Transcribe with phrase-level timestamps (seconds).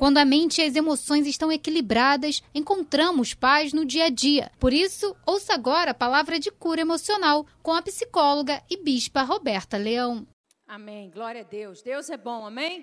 [0.00, 4.50] Quando a mente e as emoções estão equilibradas, encontramos paz no dia a dia.
[4.58, 9.76] Por isso, ouça agora a palavra de cura emocional com a psicóloga e bispa Roberta
[9.76, 10.26] Leão.
[10.66, 11.10] Amém.
[11.10, 11.82] Glória a Deus.
[11.82, 12.82] Deus é bom, amém?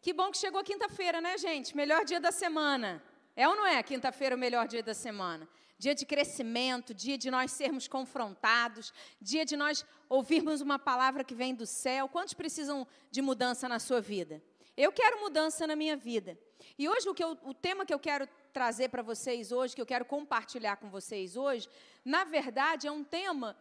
[0.00, 1.76] Que bom que chegou quinta-feira, né, gente?
[1.76, 3.00] Melhor dia da semana.
[3.36, 5.48] É ou não é quinta-feira o melhor dia da semana?
[5.78, 11.32] Dia de crescimento, dia de nós sermos confrontados, dia de nós ouvirmos uma palavra que
[11.32, 12.08] vem do céu.
[12.08, 14.42] Quantos precisam de mudança na sua vida?
[14.76, 16.38] Eu quero mudança na minha vida.
[16.78, 19.80] E hoje o, que eu, o tema que eu quero trazer para vocês hoje, que
[19.80, 21.68] eu quero compartilhar com vocês hoje,
[22.04, 23.56] na verdade é um tema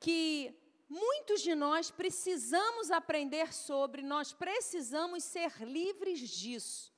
[0.00, 0.54] que
[0.88, 6.92] muitos de nós precisamos aprender sobre, nós precisamos ser livres disso.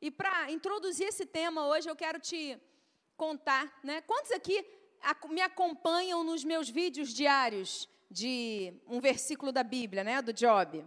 [0.00, 2.58] E para introduzir esse tema hoje, eu quero te
[3.16, 4.00] contar, né?
[4.02, 4.66] Quantos aqui
[5.30, 10.84] me acompanham nos meus vídeos diários de um versículo da Bíblia, né, do Job?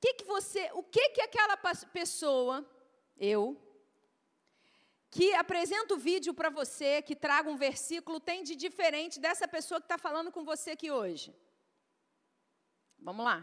[0.00, 1.56] Que, que você, o que que aquela
[1.92, 2.64] pessoa,
[3.16, 3.60] eu,
[5.10, 9.80] que apresenta o vídeo para você, que traga um versículo, tem de diferente dessa pessoa
[9.80, 11.34] que está falando com você aqui hoje?
[12.98, 13.38] Vamos lá.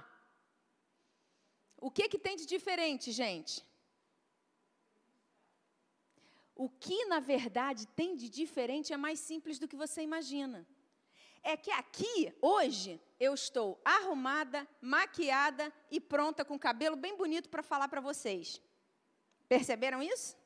[1.77, 3.66] O que que tem de diferente, gente?
[6.55, 10.67] O que, na verdade, tem de diferente é mais simples do que você imagina
[11.44, 17.61] é que aqui, hoje, eu estou arrumada, maquiada e pronta com cabelo bem bonito para
[17.61, 18.61] falar para vocês.
[19.47, 20.38] Perceberam isso?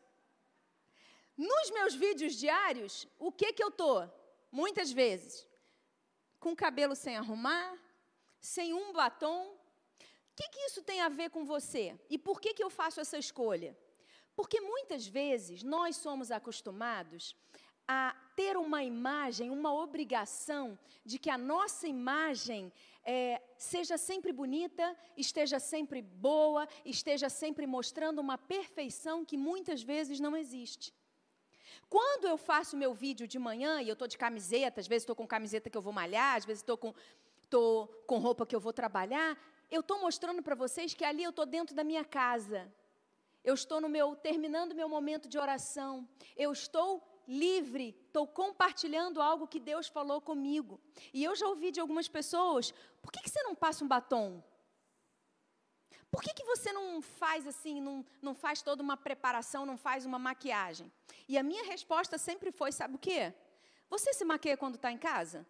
[1.37, 4.07] Nos meus vídeos diários, o que que eu tô?
[4.51, 5.47] Muitas vezes
[6.39, 7.77] com cabelo sem arrumar,
[8.39, 9.47] sem um batom.
[9.47, 11.99] O que que isso tem a ver com você?
[12.09, 13.77] E por que que eu faço essa escolha?
[14.35, 17.35] Porque muitas vezes nós somos acostumados
[17.87, 22.71] a ter uma imagem, uma obrigação de que a nossa imagem
[23.03, 30.19] é, seja sempre bonita, esteja sempre boa, esteja sempre mostrando uma perfeição que muitas vezes
[30.19, 30.93] não existe.
[31.89, 35.15] Quando eu faço meu vídeo de manhã e eu estou de camiseta, às vezes estou
[35.15, 36.93] com camiseta que eu vou malhar, às vezes estou com,
[38.05, 39.37] com roupa que eu vou trabalhar,
[39.71, 42.71] eu estou mostrando para vocês que ali eu estou dentro da minha casa.
[43.43, 46.07] Eu estou no meu terminando meu momento de oração.
[46.35, 50.79] Eu estou livre, estou compartilhando algo que Deus falou comigo.
[51.13, 54.41] E eu já ouvi de algumas pessoas: por que, que você não passa um batom?
[56.09, 60.05] Por que, que você não faz assim, não, não faz toda uma preparação, não faz
[60.05, 60.91] uma maquiagem?
[61.27, 63.33] E a minha resposta sempre foi: sabe o quê?
[63.89, 65.45] Você se maquia quando está em casa?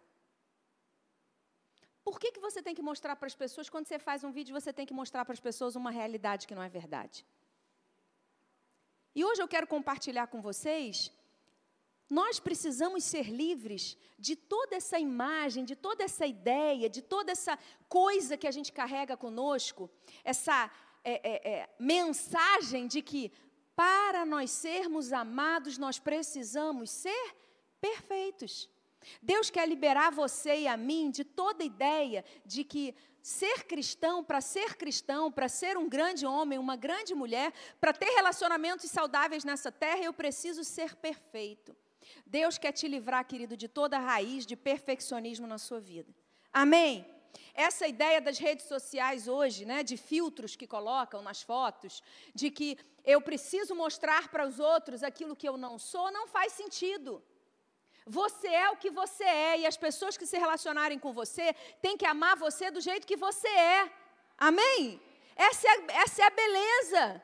[2.02, 4.58] Por que, que você tem que mostrar para as pessoas, quando você faz um vídeo,
[4.58, 7.24] você tem que mostrar para as pessoas uma realidade que não é verdade?
[9.14, 11.12] E hoje eu quero compartilhar com vocês
[12.08, 17.58] nós precisamos ser livres de toda essa imagem, de toda essa ideia, de toda essa
[17.88, 19.90] coisa que a gente carrega conosco,
[20.24, 20.70] essa
[21.04, 23.30] é, é, é, mensagem de que
[23.76, 27.36] para nós sermos amados, nós precisamos ser
[27.80, 28.68] perfeitos.
[29.22, 34.40] Deus quer liberar você e a mim de toda ideia de que ser cristão, para
[34.40, 39.70] ser cristão, para ser um grande homem, uma grande mulher, para ter relacionamentos saudáveis nessa
[39.70, 41.76] terra, eu preciso ser perfeito.
[42.26, 46.14] Deus quer te livrar, querido, de toda raiz de perfeccionismo na sua vida.
[46.52, 47.06] Amém?
[47.54, 52.02] Essa ideia das redes sociais hoje, né, de filtros que colocam nas fotos,
[52.34, 56.52] de que eu preciso mostrar para os outros aquilo que eu não sou, não faz
[56.52, 57.22] sentido.
[58.06, 61.96] Você é o que você é e as pessoas que se relacionarem com você têm
[61.96, 63.92] que amar você do jeito que você é.
[64.38, 65.00] Amém?
[65.36, 67.22] Essa é, essa é a beleza.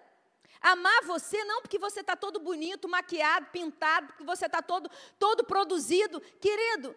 [0.65, 5.45] Amar você não porque você está todo bonito, maquiado, pintado, porque você está todo, todo
[5.45, 6.23] produzido.
[6.41, 6.97] Querido,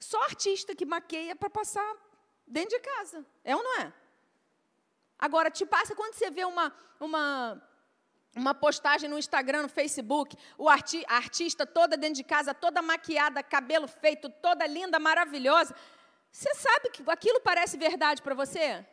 [0.00, 1.94] só artista que maqueia para passar
[2.46, 3.22] dentro de casa.
[3.44, 3.92] É ou não é?
[5.18, 7.62] Agora, te passa quando você vê uma, uma,
[8.34, 12.80] uma postagem no Instagram, no Facebook, o arti a artista toda dentro de casa, toda
[12.80, 15.76] maquiada, cabelo feito, toda linda, maravilhosa.
[16.32, 18.86] Você sabe que aquilo parece verdade para você?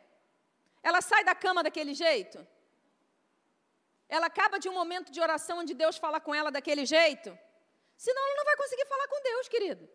[0.81, 2.45] Ela sai da cama daquele jeito?
[4.07, 7.37] Ela acaba de um momento de oração onde Deus fala com ela daquele jeito.
[7.97, 9.89] Senão ela não vai conseguir falar com Deus, querido.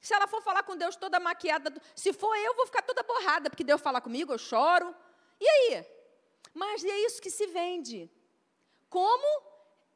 [0.00, 3.50] Se ela for falar com Deus toda maquiada, se for eu, vou ficar toda borrada,
[3.50, 4.94] porque Deus fala comigo, eu choro.
[5.38, 5.86] E aí?
[6.54, 8.10] Mas é isso que se vende.
[8.88, 9.42] Como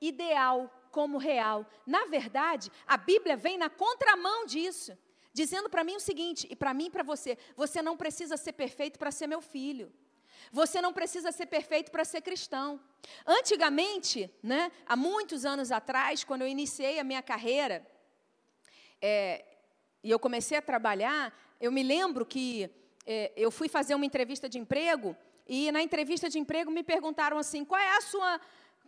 [0.01, 1.67] ideal, como real.
[1.87, 4.97] Na verdade, a Bíblia vem na contramão disso,
[5.33, 8.53] dizendo para mim o seguinte, e para mim e para você: você não precisa ser
[8.53, 9.93] perfeito para ser meu filho.
[10.53, 12.81] Você não precisa ser perfeito para ser cristão.
[13.27, 17.87] Antigamente, né, há muitos anos atrás, quando eu iniciei a minha carreira,
[19.01, 19.45] é,
[20.03, 22.71] e eu comecei a trabalhar, eu me lembro que
[23.07, 27.39] é, eu fui fazer uma entrevista de emprego e na entrevista de emprego me perguntaram
[27.39, 28.41] assim: qual é a sua,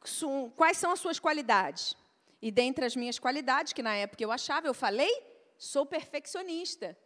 [0.05, 1.97] su, quais são as suas qualidades?
[2.41, 5.11] E dentre as minhas qualidades, que na época eu achava, eu falei,
[5.59, 6.97] sou perfeccionista.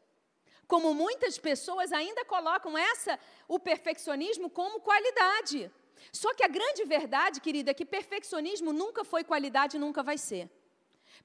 [0.71, 3.19] Como muitas pessoas ainda colocam essa,
[3.49, 5.69] o perfeccionismo como qualidade.
[6.13, 10.17] Só que a grande verdade, querida, é que perfeccionismo nunca foi qualidade e nunca vai
[10.17, 10.49] ser.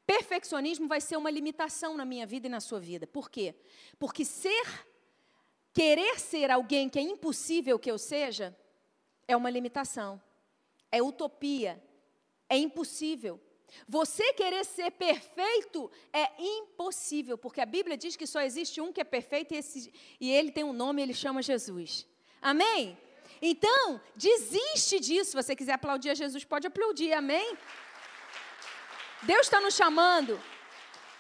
[0.04, 3.06] Perfeccionismo vai ser uma limitação na minha vida e na sua vida.
[3.06, 3.54] Por quê?
[4.00, 4.66] Porque ser,
[5.72, 8.58] querer ser alguém que é impossível que eu seja,
[9.28, 10.20] é uma limitação,
[10.92, 11.80] é utopia,
[12.50, 13.40] é impossível.
[13.88, 19.02] Você querer ser perfeito é impossível, porque a Bíblia diz que só existe um que
[19.02, 22.08] é perfeito e, esse, e ele tem um nome, ele chama Jesus.
[22.42, 22.98] Amém?
[23.42, 25.32] Então, desiste disso.
[25.32, 27.14] Se você quiser aplaudir a Jesus, pode aplaudir.
[27.14, 27.58] Amém?
[29.24, 30.40] Deus está nos chamando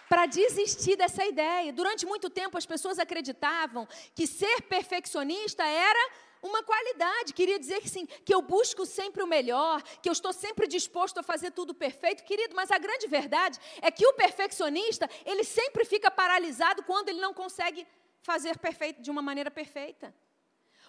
[0.07, 1.73] para desistir dessa ideia.
[1.73, 6.11] Durante muito tempo, as pessoas acreditavam que ser perfeccionista era
[6.47, 7.33] uma qualidade.
[7.33, 11.19] Queria dizer que sim, que eu busco sempre o melhor, que eu estou sempre disposto
[11.19, 12.55] a fazer tudo perfeito, querido.
[12.55, 17.33] Mas a grande verdade é que o perfeccionista ele sempre fica paralisado quando ele não
[17.33, 17.85] consegue
[18.21, 20.13] fazer perfeito de uma maneira perfeita.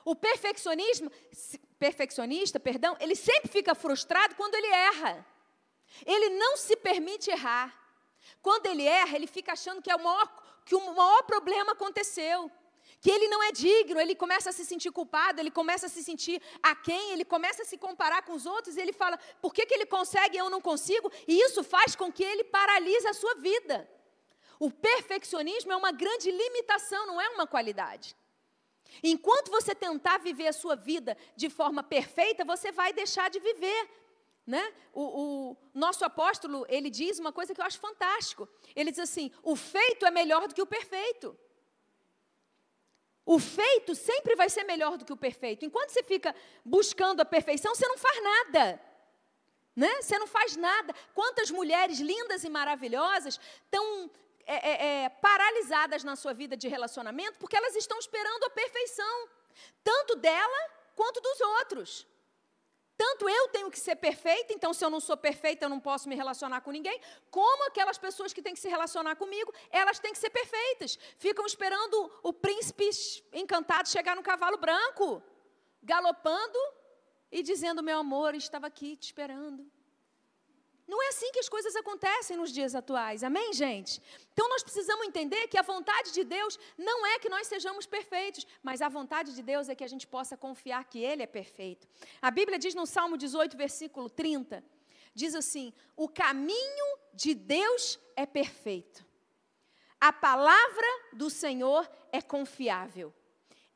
[0.04, 1.10] O perfeccionismo,
[1.78, 5.26] perfeccionista, perdão, ele sempre fica frustrado quando ele erra.
[6.04, 7.74] Ele não se permite errar.
[8.40, 10.28] Quando ele erra, ele fica achando que, é o maior,
[10.64, 12.50] que o maior problema aconteceu.
[13.00, 16.02] Que ele não é digno, ele começa a se sentir culpado, ele começa a se
[16.02, 19.66] sentir aquém, ele começa a se comparar com os outros e ele fala: por que,
[19.66, 21.12] que ele consegue e eu não consigo?
[21.28, 23.88] E isso faz com que ele paralise a sua vida.
[24.58, 28.16] O perfeccionismo é uma grande limitação, não é uma qualidade.
[29.02, 33.90] Enquanto você tentar viver a sua vida de forma perfeita, você vai deixar de viver
[34.46, 34.72] né?
[34.92, 38.48] O, o, nosso apóstolo, ele diz uma coisa que eu acho fantástico.
[38.76, 41.36] Ele diz assim: o feito é melhor do que o perfeito.
[43.26, 45.64] O feito sempre vai ser melhor do que o perfeito.
[45.64, 46.32] Enquanto você fica
[46.64, 48.80] buscando a perfeição, você não faz nada.
[49.74, 50.00] Né?
[50.00, 50.94] Você não faz nada.
[51.12, 54.08] Quantas mulheres lindas e maravilhosas estão
[54.46, 59.28] é, é, é, paralisadas na sua vida de relacionamento porque elas estão esperando a perfeição,
[59.82, 62.06] tanto dela quanto dos outros.
[62.96, 66.08] Tanto eu tenho que ser perfeita, então se eu não sou perfeita, eu não posso
[66.08, 66.98] me relacionar com ninguém,
[67.30, 70.98] como aquelas pessoas que têm que se relacionar comigo, elas têm que ser perfeitas.
[71.18, 72.88] Ficam esperando o príncipe
[73.32, 75.22] encantado chegar no cavalo branco,
[75.82, 76.58] galopando
[77.30, 79.70] e dizendo: Meu amor, estava aqui te esperando.
[80.86, 84.00] Não é assim que as coisas acontecem nos dias atuais, amém, gente?
[84.32, 88.46] Então nós precisamos entender que a vontade de Deus não é que nós sejamos perfeitos,
[88.62, 91.88] mas a vontade de Deus é que a gente possa confiar que Ele é perfeito.
[92.22, 94.62] A Bíblia diz no Salmo 18, versículo 30,
[95.12, 99.04] diz assim: O caminho de Deus é perfeito,
[100.00, 103.12] a palavra do Senhor é confiável,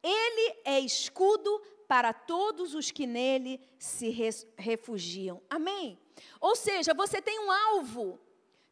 [0.01, 4.11] Ele é escudo para todos os que nele se
[4.57, 5.43] refugiam.
[5.51, 5.99] Amém?
[6.41, 8.11] Ou seja, você tem um alvo.
[8.13, 8.21] O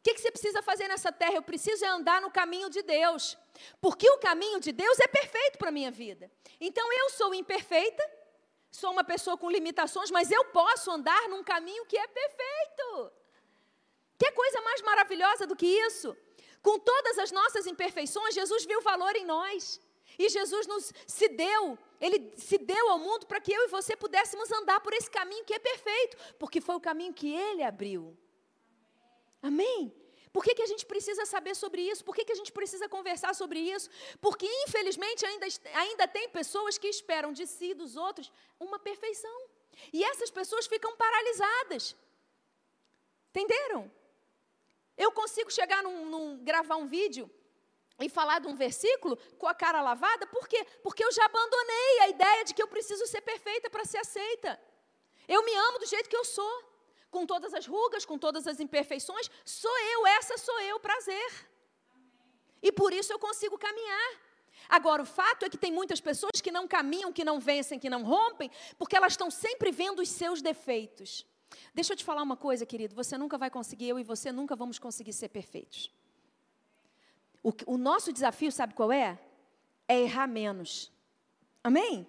[0.01, 1.33] que, você precisa fazer nessa terra?
[1.33, 3.37] Eu preciso é andar no caminho de Deus.
[3.81, 6.31] Porque o caminho de Deus é perfeito para a minha vida.
[6.61, 8.01] Então eu sou imperfeita,
[8.71, 13.11] sou uma pessoa com limitações, mas eu posso andar num caminho que é perfeito.
[14.17, 16.15] Que coisa mais maravilhosa do que isso?
[16.61, 19.81] Com todas as nossas imperfeições, Jesus viu valor em nós.
[20.17, 23.95] E Jesus nos se deu, ele se deu ao mundo para que eu e você
[23.95, 28.17] pudéssemos andar por esse caminho que é perfeito, porque foi o caminho que ele abriu.
[29.41, 29.93] Amém?
[30.31, 32.05] Por que, que a gente precisa saber sobre isso?
[32.05, 33.89] Por que, que a gente precisa conversar sobre isso?
[34.21, 39.37] Porque, infelizmente, ainda, ainda tem pessoas que esperam de si e dos outros uma perfeição.
[39.91, 41.95] E essas pessoas ficam paralisadas.
[43.29, 43.91] Entenderam?
[44.97, 47.29] Eu consigo chegar num, num gravar um vídeo
[47.99, 50.65] e falar de um versículo com a cara lavada, por quê?
[50.81, 54.59] Porque eu já abandonei a ideia de que eu preciso ser perfeita para ser aceita.
[55.27, 56.63] Eu me amo do jeito que eu sou,
[57.11, 61.47] com todas as rugas, com todas as imperfeições, sou eu, essa sou eu, prazer.
[62.61, 64.11] E por isso eu consigo caminhar.
[64.67, 67.89] Agora, o fato é que tem muitas pessoas que não caminham, que não vencem, que
[67.89, 71.25] não rompem, porque elas estão sempre vendo os seus defeitos.
[71.73, 74.55] Deixa eu te falar uma coisa, querido: você nunca vai conseguir, eu e você nunca
[74.55, 75.91] vamos conseguir ser perfeitos.
[77.43, 79.19] O, o nosso desafio, sabe qual é?
[79.87, 80.91] É errar menos.
[81.63, 82.07] Amém?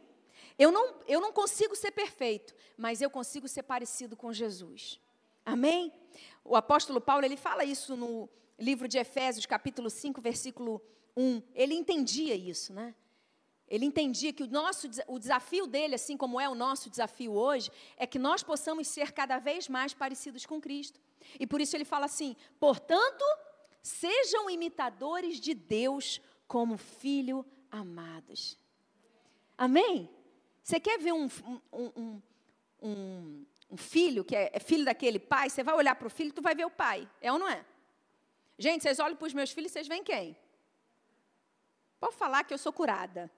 [0.58, 5.00] Eu não, eu não consigo ser perfeito, mas eu consigo ser parecido com Jesus.
[5.44, 5.92] Amém?
[6.44, 10.82] O apóstolo Paulo, ele fala isso no livro de Efésios, capítulo 5, versículo
[11.16, 11.42] 1.
[11.54, 12.94] Ele entendia isso, né?
[13.66, 17.70] Ele entendia que o nosso o desafio dele, assim como é o nosso desafio hoje,
[17.96, 21.00] é que nós possamos ser cada vez mais parecidos com Cristo.
[21.38, 23.24] E por isso ele fala assim: "Portanto,
[23.82, 28.58] Sejam imitadores de Deus como filho amados.
[29.56, 30.08] Amém?
[30.62, 31.28] Você quer ver um,
[31.72, 32.22] um,
[32.82, 35.48] um, um filho que é, é filho daquele pai?
[35.50, 37.08] Você vai olhar para o filho, tu vai ver o pai.
[37.20, 37.64] É ou não é?
[38.58, 40.36] Gente, vocês olham para os meus filhos, vocês veem quem?
[41.98, 43.30] Pode falar que eu sou curada.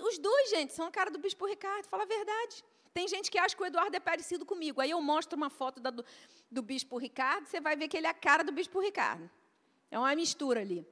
[0.00, 2.64] Os dois, gente, são a cara do Bispo Ricardo, fala a verdade.
[2.94, 4.80] Tem gente que acha que o Eduardo é parecido comigo.
[4.80, 6.04] Aí eu mostro uma foto da, do,
[6.50, 9.30] do Bispo Ricardo, você vai ver que ele é a cara do Bispo Ricardo.
[9.90, 10.86] É uma mistura ali.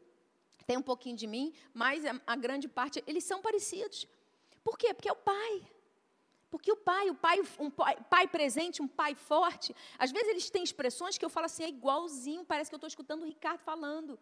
[0.66, 4.06] Tem um pouquinho de mim, mas a, a grande parte, eles são parecidos.
[4.62, 4.94] Por quê?
[4.94, 5.66] Porque é o pai.
[6.50, 10.50] Porque o pai, o pai, um pai, pai, presente, um pai forte, às vezes eles
[10.50, 13.60] têm expressões que eu falo assim, é igualzinho, parece que eu estou escutando o Ricardo
[13.60, 14.18] falando.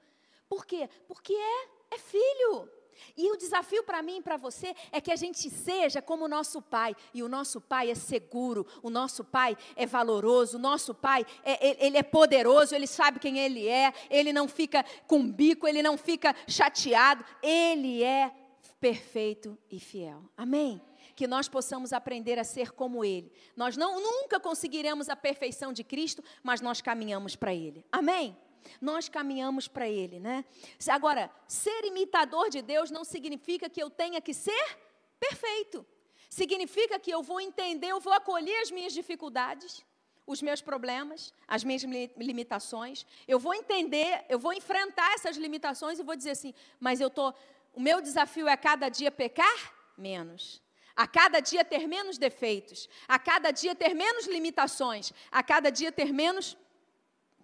[0.48, 0.88] Por quê?
[1.06, 2.70] Porque é, é filho.
[3.16, 6.28] E o desafio para mim e para você é que a gente seja como o
[6.28, 6.94] nosso pai.
[7.12, 11.84] E o nosso pai é seguro, o nosso pai é valoroso, o nosso pai é,
[11.86, 15.96] ele é poderoso, ele sabe quem ele é, ele não fica com bico, ele não
[15.96, 18.32] fica chateado, ele é
[18.80, 20.22] perfeito e fiel.
[20.36, 20.80] Amém?
[21.14, 23.32] Que nós possamos aprender a ser como Ele.
[23.56, 27.84] Nós não, nunca conseguiremos a perfeição de Cristo, mas nós caminhamos para Ele.
[27.90, 28.36] Amém?
[28.80, 30.44] Nós caminhamos para Ele, né?
[30.88, 34.78] Agora, ser imitador de Deus não significa que eu tenha que ser
[35.18, 35.84] perfeito.
[36.28, 39.84] Significa que eu vou entender, eu vou acolher as minhas dificuldades,
[40.26, 41.82] os meus problemas, as minhas
[42.16, 43.06] limitações.
[43.26, 47.32] Eu vou entender, eu vou enfrentar essas limitações e vou dizer assim: mas eu tô,
[47.72, 50.62] o meu desafio é cada dia pecar menos.
[50.94, 55.92] A cada dia ter menos defeitos, a cada dia ter menos limitações, a cada dia
[55.92, 56.56] ter menos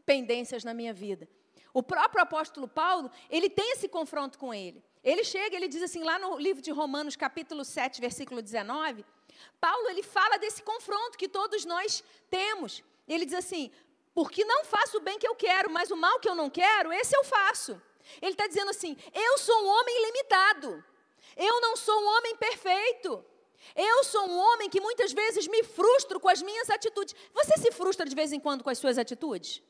[0.05, 1.29] pendências na minha vida.
[1.73, 4.83] O próprio apóstolo Paulo, ele tem esse confronto com ele.
[5.03, 9.05] Ele chega, ele diz assim, lá no livro de Romanos, capítulo 7, versículo 19,
[9.61, 12.83] Paulo, ele fala desse confronto que todos nós temos.
[13.09, 13.71] Ele diz assim,
[14.15, 16.93] porque não faço o bem que eu quero, mas o mal que eu não quero,
[16.93, 17.81] esse eu faço.
[18.23, 20.85] Ele está dizendo assim, eu sou um homem limitado.
[21.37, 23.25] Eu não sou um homem perfeito.
[23.75, 27.15] Eu sou um homem que muitas vezes me frustro com as minhas atitudes.
[27.33, 29.63] Você se frustra de vez em quando com as suas atitudes?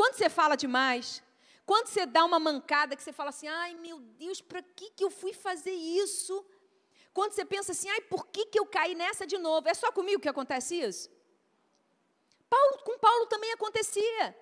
[0.00, 1.22] Quando você fala demais,
[1.66, 5.04] quando você dá uma mancada que você fala assim, ai meu Deus, para que, que
[5.04, 6.34] eu fui fazer isso?
[7.12, 9.68] Quando você pensa assim, ai, por que, que eu caí nessa de novo?
[9.68, 11.10] É só comigo que acontece isso?
[12.48, 14.34] Paulo, com Paulo também acontecia.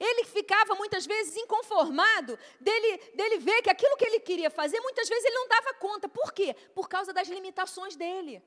[0.00, 5.08] Ele ficava muitas vezes inconformado dele, dele ver que aquilo que ele queria fazer, muitas
[5.08, 6.08] vezes ele não dava conta.
[6.08, 6.56] Por quê?
[6.74, 8.42] Por causa das limitações dele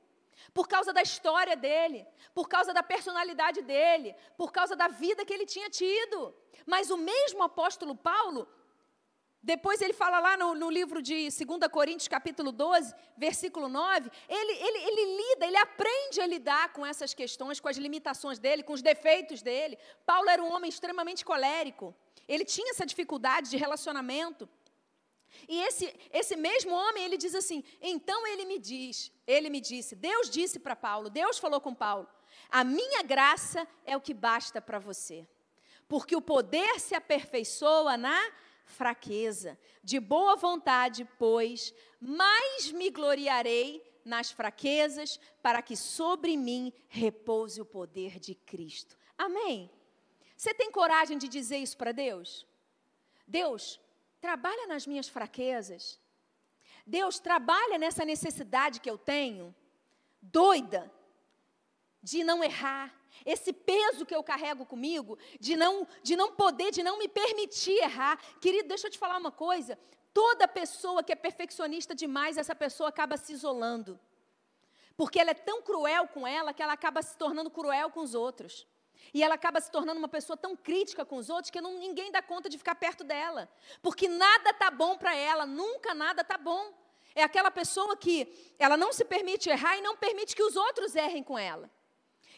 [0.52, 5.32] por causa da história dele, por causa da personalidade dele, por causa da vida que
[5.32, 6.34] ele tinha tido.
[6.66, 8.48] Mas o mesmo apóstolo Paulo,
[9.42, 14.52] depois ele fala lá no, no livro de 2 Coríntios, capítulo 12, versículo 9, ele,
[14.52, 18.72] ele, ele lida, ele aprende a lidar com essas questões, com as limitações dele, com
[18.72, 19.78] os defeitos dele.
[20.04, 21.94] Paulo era um homem extremamente colérico,
[22.26, 24.48] ele tinha essa dificuldade de relacionamento.
[25.48, 29.94] E esse, esse mesmo homem, ele diz assim: então ele me diz, ele me disse,
[29.94, 32.08] Deus disse para Paulo, Deus falou com Paulo:
[32.50, 35.26] a minha graça é o que basta para você,
[35.86, 38.32] porque o poder se aperfeiçoa na
[38.64, 39.58] fraqueza.
[39.82, 47.64] De boa vontade, pois, mais me gloriarei nas fraquezas, para que sobre mim repouse o
[47.64, 48.96] poder de Cristo.
[49.16, 49.70] Amém?
[50.36, 52.46] Você tem coragem de dizer isso para Deus?
[53.26, 53.78] Deus,
[54.20, 56.00] trabalha nas minhas fraquezas.
[56.86, 59.54] Deus, trabalha nessa necessidade que eu tenho,
[60.20, 60.90] doida,
[62.02, 62.94] de não errar.
[63.24, 67.76] Esse peso que eu carrego comigo, de não, de não poder, de não me permitir
[67.82, 68.18] errar.
[68.40, 69.78] Querido, deixa eu te falar uma coisa.
[70.14, 73.98] Toda pessoa que é perfeccionista demais, essa pessoa acaba se isolando.
[74.96, 78.14] Porque ela é tão cruel com ela que ela acaba se tornando cruel com os
[78.14, 78.66] outros.
[79.12, 82.10] E ela acaba se tornando uma pessoa tão crítica com os outros que não, ninguém
[82.10, 83.48] dá conta de ficar perto dela.
[83.82, 86.72] Porque nada tá bom para ela, nunca nada tá bom.
[87.14, 90.94] É aquela pessoa que ela não se permite errar e não permite que os outros
[90.94, 91.70] errem com ela.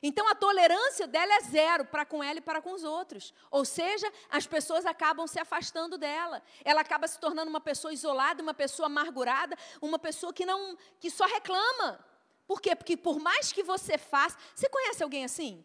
[0.03, 3.35] Então a tolerância dela é zero para com ela e para com os outros.
[3.51, 6.43] Ou seja, as pessoas acabam se afastando dela.
[6.65, 11.11] Ela acaba se tornando uma pessoa isolada, uma pessoa amargurada, uma pessoa que não que
[11.11, 12.03] só reclama.
[12.47, 12.75] Por quê?
[12.75, 15.65] Porque por mais que você faça, você conhece alguém assim?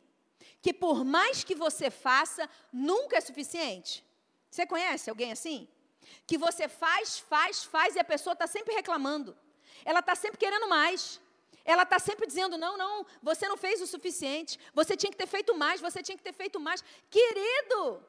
[0.62, 4.04] Que por mais que você faça, nunca é suficiente.
[4.50, 5.68] Você conhece alguém assim?
[6.26, 9.38] Que você faz, faz, faz e a pessoa está sempre reclamando.
[9.84, 11.22] Ela está sempre querendo mais.
[11.64, 14.60] Ela está sempre dizendo: não, não, você não fez o suficiente.
[14.74, 16.84] Você tinha que ter feito mais, você tinha que ter feito mais.
[17.10, 18.04] Querido,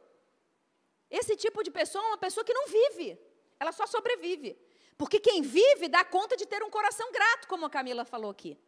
[1.11, 3.18] esse tipo de pessoa é uma pessoa que não vive.
[3.59, 4.59] Ela só sobrevive.
[4.99, 8.59] Porque quem vive dá conta de ter um coração grato, como a Camila falou aqui.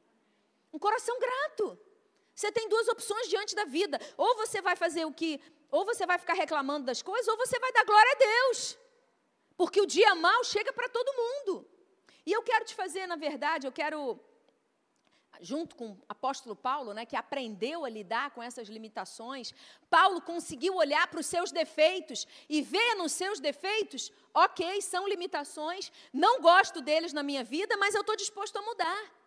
[0.73, 1.79] Um coração grato.
[2.38, 3.97] Você tem duas opções diante da vida.
[4.16, 5.40] Ou você vai fazer o que.
[5.76, 8.78] Ou você vai ficar reclamando das coisas, ou você vai dar glória a Deus.
[9.57, 11.68] Porque o dia mal chega para todo mundo.
[12.25, 14.21] E eu quero te fazer, na verdade, eu quero
[15.40, 19.54] junto com o apóstolo Paulo, né, que aprendeu a lidar com essas limitações,
[19.88, 25.92] Paulo conseguiu olhar para os seus defeitos e ver nos seus defeitos, ok, são limitações,
[26.12, 29.18] não gosto deles na minha vida, mas eu estou disposto a mudar.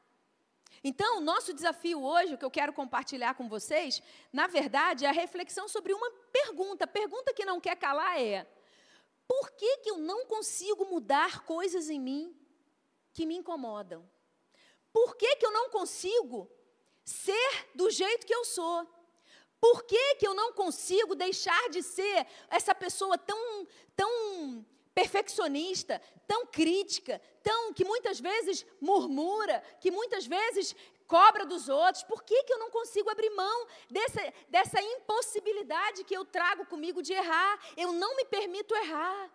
[0.83, 4.01] Então, o nosso desafio hoje, o que eu quero compartilhar com vocês,
[4.33, 6.87] na verdade, é a reflexão sobre uma pergunta.
[6.87, 8.47] Pergunta que não quer calar é:
[9.27, 12.35] por que, que eu não consigo mudar coisas em mim
[13.13, 14.09] que me incomodam?
[14.91, 16.49] Por que, que eu não consigo
[17.05, 18.87] ser do jeito que eu sou?
[19.59, 26.45] Por que, que eu não consigo deixar de ser essa pessoa tão, tão perfeccionista, tão
[26.45, 30.75] crítica, tão que muitas vezes murmura, que muitas vezes
[31.07, 32.03] cobra dos outros?
[32.03, 37.01] Por que, que eu não consigo abrir mão dessa, dessa impossibilidade que eu trago comigo
[37.01, 37.59] de errar?
[37.77, 39.29] Eu não me permito errar.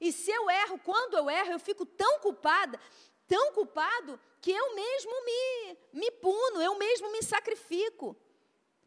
[0.00, 2.80] E se eu erro, quando eu erro, eu fico tão culpada,
[3.28, 8.16] tão culpado, que eu mesmo me, me puno, eu mesmo me sacrifico.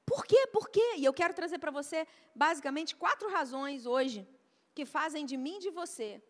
[0.05, 0.47] Por quê?
[0.47, 0.95] Por quê?
[0.97, 4.27] E eu quero trazer para você, basicamente, quatro razões hoje
[4.75, 6.21] que fazem de mim e de você.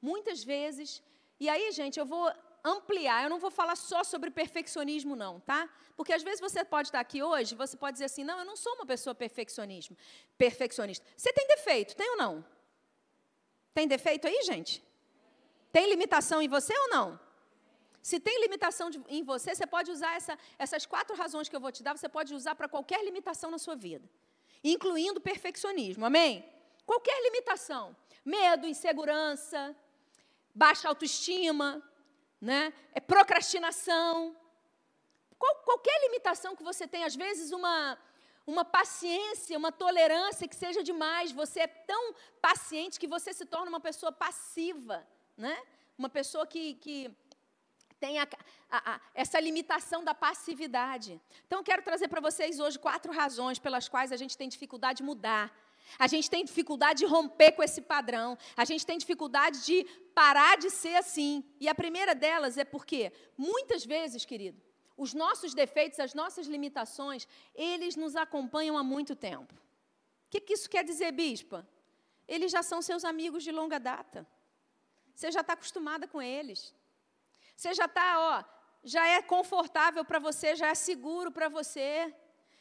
[0.00, 1.02] Muitas vezes,
[1.38, 2.32] e aí, gente, eu vou
[2.64, 5.68] ampliar, eu não vou falar só sobre perfeccionismo, não, tá?
[5.96, 8.56] Porque às vezes você pode estar aqui hoje, você pode dizer assim, não, eu não
[8.56, 9.96] sou uma pessoa perfeccionismo,
[10.36, 11.06] perfeccionista.
[11.16, 12.44] Você tem defeito, tem ou não?
[13.72, 14.82] Tem defeito aí, gente?
[15.70, 17.20] Tem limitação em você ou não?
[18.02, 21.60] Se tem limitação de, em você, você pode usar essa, essas quatro razões que eu
[21.60, 24.08] vou te dar, você pode usar para qualquer limitação na sua vida,
[24.62, 26.44] incluindo perfeccionismo, amém?
[26.86, 29.76] Qualquer limitação, medo, insegurança,
[30.54, 31.82] baixa autoestima,
[32.40, 32.72] né?
[32.94, 34.36] é procrastinação,
[35.38, 37.98] qual, qualquer limitação que você tem, às vezes uma,
[38.46, 43.68] uma paciência, uma tolerância que seja demais, você é tão paciente que você se torna
[43.68, 45.56] uma pessoa passiva, né?
[45.98, 47.10] uma pessoa que, que
[47.98, 48.28] tem a,
[48.70, 51.20] a, a, essa limitação da passividade.
[51.46, 55.02] Então, quero trazer para vocês hoje quatro razões pelas quais a gente tem dificuldade de
[55.02, 55.52] mudar.
[55.98, 58.36] A gente tem dificuldade de romper com esse padrão.
[58.56, 61.44] A gente tem dificuldade de parar de ser assim.
[61.60, 64.60] E a primeira delas é porque, muitas vezes, querido,
[64.96, 69.54] os nossos defeitos, as nossas limitações, eles nos acompanham há muito tempo.
[69.54, 71.66] O que, que isso quer dizer, bispa?
[72.26, 74.26] Eles já são seus amigos de longa data.
[75.14, 76.74] Você já está acostumada com eles.
[77.56, 78.44] Você já está, ó,
[78.82, 82.14] já é confortável para você, já é seguro para você.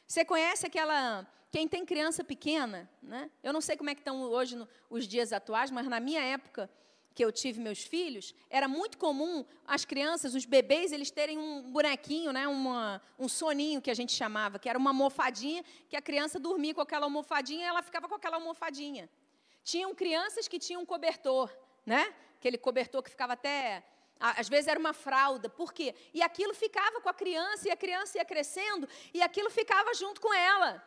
[0.08, 1.28] Você conhece aquela.
[1.56, 3.32] Quem tem criança pequena, né?
[3.41, 6.22] Eu não sei como é que estão hoje no, os dias atuais, mas na minha
[6.22, 6.70] época,
[7.13, 11.72] que eu tive meus filhos, era muito comum as crianças, os bebês, eles terem um
[11.72, 16.02] bonequinho, né, uma, um soninho que a gente chamava, que era uma almofadinha, que a
[16.02, 19.10] criança dormia com aquela almofadinha e ela ficava com aquela almofadinha.
[19.63, 21.50] Tinham crianças que tinham um cobertor,
[21.86, 22.13] né?
[22.38, 23.82] Aquele cobertor que ficava até
[24.20, 25.96] às vezes era uma fralda, por quê?
[26.13, 30.20] E aquilo ficava com a criança, e a criança ia crescendo, e aquilo ficava junto
[30.20, 30.84] com ela.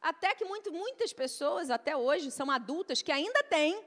[0.00, 3.84] Até que muito, muitas pessoas, até hoje, são adultas que ainda têm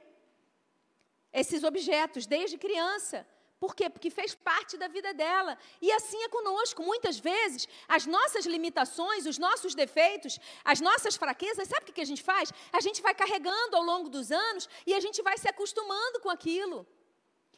[1.32, 3.26] esses objetos, desde criança.
[3.58, 3.88] Por quê?
[3.88, 5.56] Porque fez parte da vida dela.
[5.80, 6.82] E assim é conosco.
[6.82, 12.10] Muitas vezes, as nossas limitações, os nossos defeitos, as nossas fraquezas, sabe o que a
[12.12, 12.52] gente faz?
[12.72, 16.28] A gente vai carregando ao longo dos anos e a gente vai se acostumando com
[16.28, 16.84] aquilo.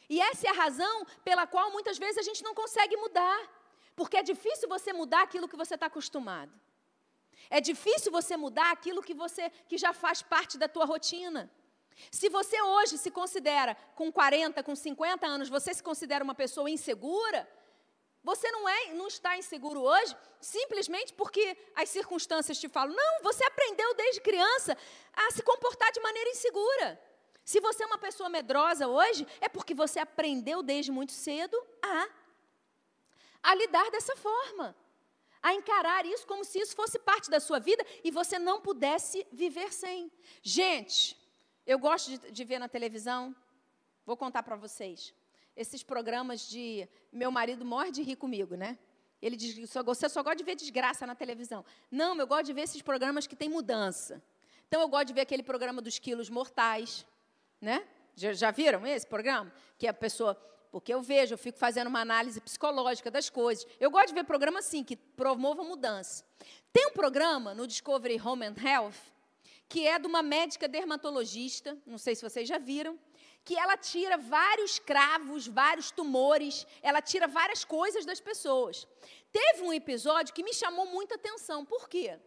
[0.07, 3.39] E essa é a razão pela qual muitas vezes a gente não consegue mudar.
[3.95, 6.53] Porque é difícil você mudar aquilo que você está acostumado.
[7.49, 11.51] É difícil você mudar aquilo que você que já faz parte da tua rotina.
[12.11, 16.69] Se você hoje se considera com 40, com 50 anos, você se considera uma pessoa
[16.69, 17.47] insegura,
[18.23, 22.95] você não é, não está inseguro hoje simplesmente porque as circunstâncias te falam.
[22.95, 24.77] Não, você aprendeu desde criança
[25.13, 26.99] a se comportar de maneira insegura.
[27.43, 32.09] Se você é uma pessoa medrosa hoje, é porque você aprendeu desde muito cedo a,
[33.43, 34.75] a lidar dessa forma.
[35.47, 39.17] A encarar isso como se isso fosse parte da sua vida e você não pudesse
[39.31, 40.11] viver sem.
[40.41, 40.99] Gente,
[41.65, 43.35] eu gosto de, de ver na televisão,
[44.05, 45.13] vou contar para vocês,
[45.55, 46.87] esses programas de.
[47.21, 48.71] Meu marido morre de rir comigo, né?
[49.21, 49.51] Ele diz:
[49.91, 51.63] você só gosta de ver desgraça na televisão.
[51.91, 54.21] Não, eu gosto de ver esses programas que têm mudança.
[54.67, 57.05] Então, eu gosto de ver aquele programa dos quilos mortais
[57.65, 57.83] né?
[58.15, 59.51] Já, já viram esse programa?
[59.77, 60.35] Que a pessoa
[60.75, 63.65] porque eu vejo, eu fico fazendo uma análise psicológica das coisas.
[63.79, 66.25] Eu gosto de ver programa assim, que promova mudança.
[66.73, 68.99] Tem um programa no Discovery Home and Health,
[69.69, 72.99] que é de uma médica dermatologista, não sei se vocês já viram,
[73.45, 78.85] que ela tira vários cravos, vários tumores, ela tira várias coisas das pessoas.
[79.31, 81.63] Teve um episódio que me chamou muita atenção.
[81.63, 82.19] Por quê?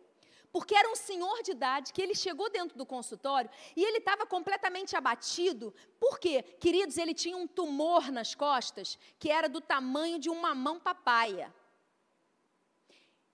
[0.53, 4.27] Porque era um senhor de idade que ele chegou dentro do consultório e ele estava
[4.27, 5.75] completamente abatido.
[6.01, 6.43] Por quê?
[6.43, 11.53] Queridos, ele tinha um tumor nas costas que era do tamanho de uma mão papaya.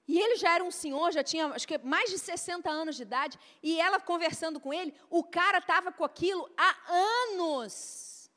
[0.07, 3.03] E ele já era um senhor, já tinha acho que mais de 60 anos de
[3.03, 6.77] idade, e ela conversando com ele, o cara estava com aquilo há
[7.33, 8.31] anos.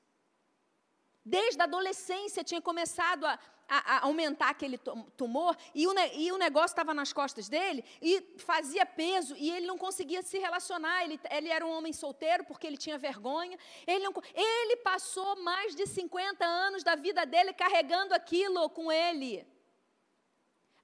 [1.26, 3.38] Desde a adolescência tinha começado a,
[3.68, 4.78] a, a aumentar aquele
[5.16, 9.68] tumor, e o, e o negócio estava nas costas dele, e fazia peso, e ele
[9.68, 11.04] não conseguia se relacionar.
[11.04, 13.58] Ele, ele era um homem solteiro porque ele tinha vergonha.
[13.86, 19.46] Ele, não, ele passou mais de 50 anos da vida dele carregando aquilo com ele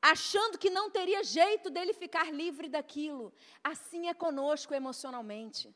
[0.06, 3.34] achando que não teria jeito dele ficar livre daquilo.
[3.63, 5.74] Assim é conosco emocionalmente.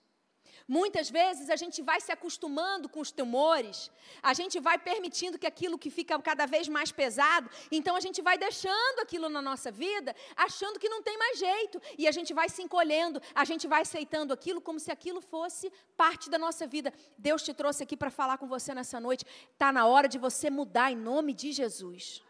[0.67, 3.89] Muitas vezes a gente vai se acostumando com os temores,
[4.21, 8.21] a gente vai permitindo que aquilo que fica cada vez mais pesado, então a gente
[8.21, 12.33] vai deixando aquilo na nossa vida, achando que não tem mais jeito, e a gente
[12.33, 16.67] vai se encolhendo, a gente vai aceitando aquilo como se aquilo fosse parte da nossa
[16.67, 16.93] vida.
[17.17, 20.49] Deus te trouxe aqui para falar com você nessa noite, está na hora de você
[20.49, 22.21] mudar em nome de Jesus.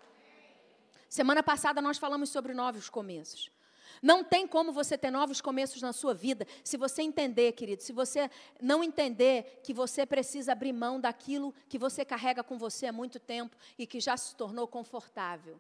[1.10, 3.57] Semana passada nós falamos sobre novos começos.
[4.02, 7.94] Não tem como você ter novos começos na sua vida se você entender, querido, se
[7.94, 8.30] você
[8.62, 13.20] não entender que você precisa abrir mão daquilo que você carrega com você há muito
[13.20, 15.60] tempo e que já se tornou confortável.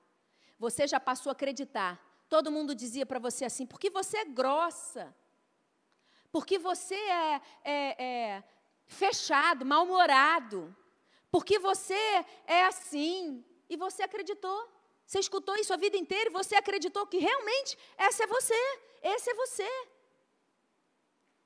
[0.59, 2.01] Você já passou a acreditar.
[2.29, 5.15] Todo mundo dizia para você assim, porque você é grossa,
[6.31, 8.43] porque você é, é, é
[8.85, 10.75] fechado, mal-humorado,
[11.31, 14.76] porque você é assim, e você acreditou.
[15.07, 18.61] Você escutou isso a vida inteira e você acreditou que realmente essa é você,
[19.01, 19.69] esse é você.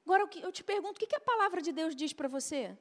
[0.04, 2.76] Agora eu te pergunto, o que a palavra de Deus diz para você?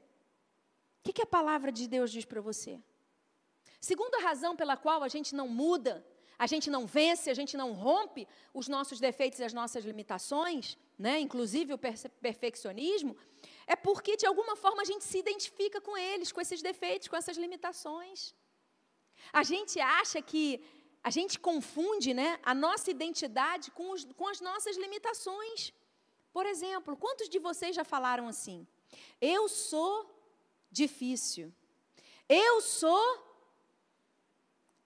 [1.05, 2.81] O que a palavra de Deus diz para você?
[3.79, 6.05] Segunda razão pela qual a gente não muda,
[6.39, 10.79] a gente não vence, a gente não rompe os nossos defeitos e as nossas limitações,
[10.99, 11.21] né?
[11.21, 13.15] inclusive o perfeccionismo,
[13.67, 17.17] é porque de alguma forma a gente se identifica com eles, com esses defeitos, com
[17.17, 18.35] essas limitações.
[19.33, 20.61] A gente acha que
[21.03, 25.73] a gente confunde né, a nossa identidade com, os, com as nossas limitações.
[26.33, 28.67] Por exemplo, quantos de vocês já falaram assim?
[29.21, 29.95] Eu sou
[30.71, 31.53] difícil.
[32.29, 33.07] Eu sou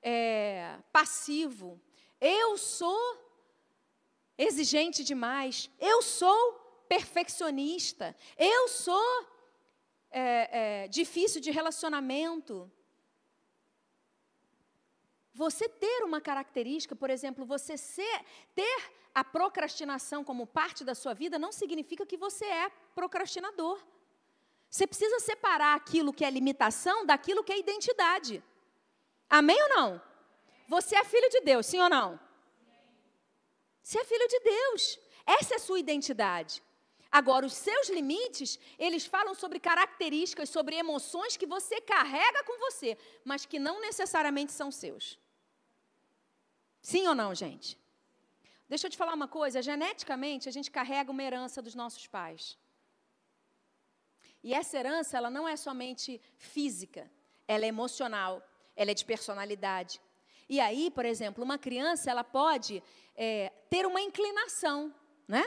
[0.03, 1.81] é, passivo.
[2.21, 3.19] Eu sou
[4.39, 5.71] exigente demais.
[5.79, 6.53] Eu sou
[6.89, 8.17] perfeccionista.
[8.39, 9.27] Eu sou
[10.11, 12.71] é, é, difícil de relacionamento.
[15.35, 21.13] Você ter uma característica, por exemplo, você ser, ter a procrastinação como parte da sua
[21.13, 23.81] vida, não significa que você é procrastinador.
[24.71, 28.43] Você precisa separar aquilo que é limitação daquilo que é identidade.
[29.29, 30.03] Amém ou não?
[30.69, 32.19] Você é filho de Deus, sim ou não?
[33.83, 34.99] Você é filho de Deus.
[35.27, 36.63] Essa é a sua identidade.
[37.11, 42.97] Agora, os seus limites, eles falam sobre características, sobre emoções que você carrega com você,
[43.25, 45.19] mas que não necessariamente são seus.
[46.85, 47.79] Sim ou não, gente?
[48.69, 52.59] Deixa eu te falar uma coisa: geneticamente, a gente carrega uma herança dos nossos pais.
[54.43, 57.11] E essa herança, ela não é somente física,
[57.49, 59.99] ela é emocional, ela é de personalidade.
[60.47, 62.83] E aí, por exemplo, uma criança, ela pode
[63.17, 64.95] é, ter uma inclinação,
[65.27, 65.43] né?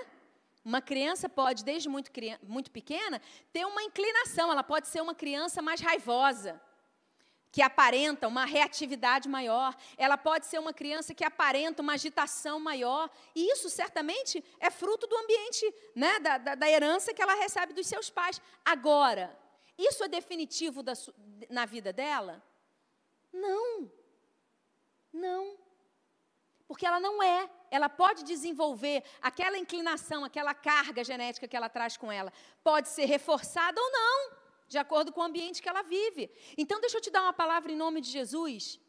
[0.65, 2.10] Uma criança pode, desde muito,
[2.41, 3.21] muito pequena,
[3.54, 6.60] ter uma inclinação, ela pode ser uma criança mais raivosa
[7.51, 13.10] que aparenta uma reatividade maior, ela pode ser uma criança que aparenta uma agitação maior,
[13.36, 17.73] e isso certamente é fruto do ambiente, né, da, da, da herança que ela recebe
[17.73, 18.41] dos seus pais.
[18.63, 19.36] Agora,
[19.77, 20.93] isso é definitivo da,
[21.49, 22.43] na vida dela?
[23.31, 23.91] Não.
[25.13, 25.57] Não.
[26.67, 27.49] Porque ela não é.
[27.71, 32.31] Ela pode desenvolver aquela inclinação, aquela carga genética que ela traz com ela.
[32.63, 36.30] Pode ser reforçada ou não de acordo com o ambiente que ela vive.
[36.58, 38.80] Então, deixa eu te dar uma palavra em nome de Jesus.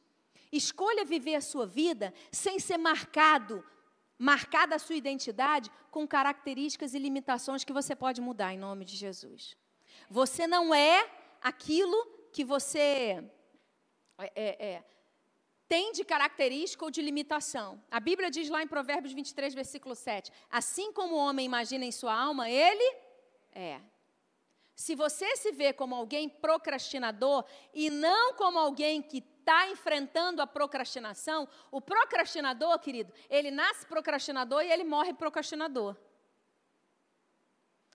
[0.50, 3.64] Escolha viver a sua vida sem ser marcado,
[4.18, 8.96] marcada a sua identidade com características e limitações que você pode mudar em nome de
[8.96, 9.56] Jesus.
[10.08, 11.08] Você não é
[11.42, 13.22] aquilo que você
[14.18, 14.84] é, é, é,
[15.68, 17.82] tem de característica ou de limitação.
[17.90, 21.92] A Bíblia diz lá em Provérbios 23, versículo 7: Assim como o homem imagina em
[21.92, 22.96] sua alma, ele
[23.52, 23.80] é.
[24.78, 30.46] Se você se vê como alguém procrastinador e não como alguém que está enfrentando a
[30.46, 35.96] procrastinação, o procrastinador, querido, ele nasce procrastinador e ele morre procrastinador.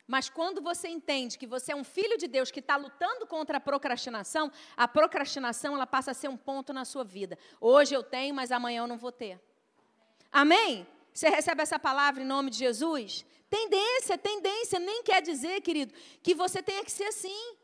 [0.05, 3.59] Mas quando você entende que você é um filho de Deus que está lutando contra
[3.59, 7.39] a procrastinação, a procrastinação ela passa a ser um ponto na sua vida.
[7.61, 9.39] Hoje eu tenho, mas amanhã eu não vou ter.
[10.29, 10.85] Amém?
[11.13, 13.25] Você recebe essa palavra em nome de Jesus?
[13.49, 17.55] Tendência, tendência nem quer dizer, querido, que você tenha que ser assim.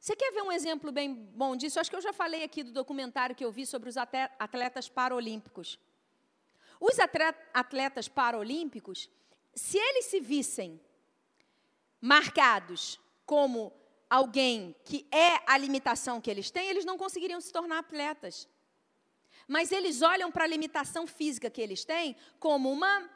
[0.00, 1.78] Você quer ver um exemplo bem bom disso?
[1.78, 5.78] acho que eu já falei aqui do documentário que eu vi sobre os atletas paralímpicos.
[6.80, 6.96] Os
[7.54, 9.10] atletas paralímpicos,
[9.54, 10.80] se eles se vissem
[12.00, 13.72] marcados como
[14.08, 18.48] alguém que é a limitação que eles têm, eles não conseguiriam se tornar atletas.
[19.46, 23.08] Mas eles olham para a limitação física que eles têm como uma,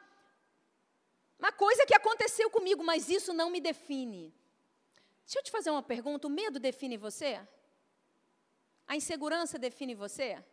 [1.37, 4.33] uma coisa que aconteceu comigo, mas isso não me define.
[5.25, 7.39] Deixa eu te fazer uma pergunta: o medo define você?
[8.87, 10.43] A insegurança define você?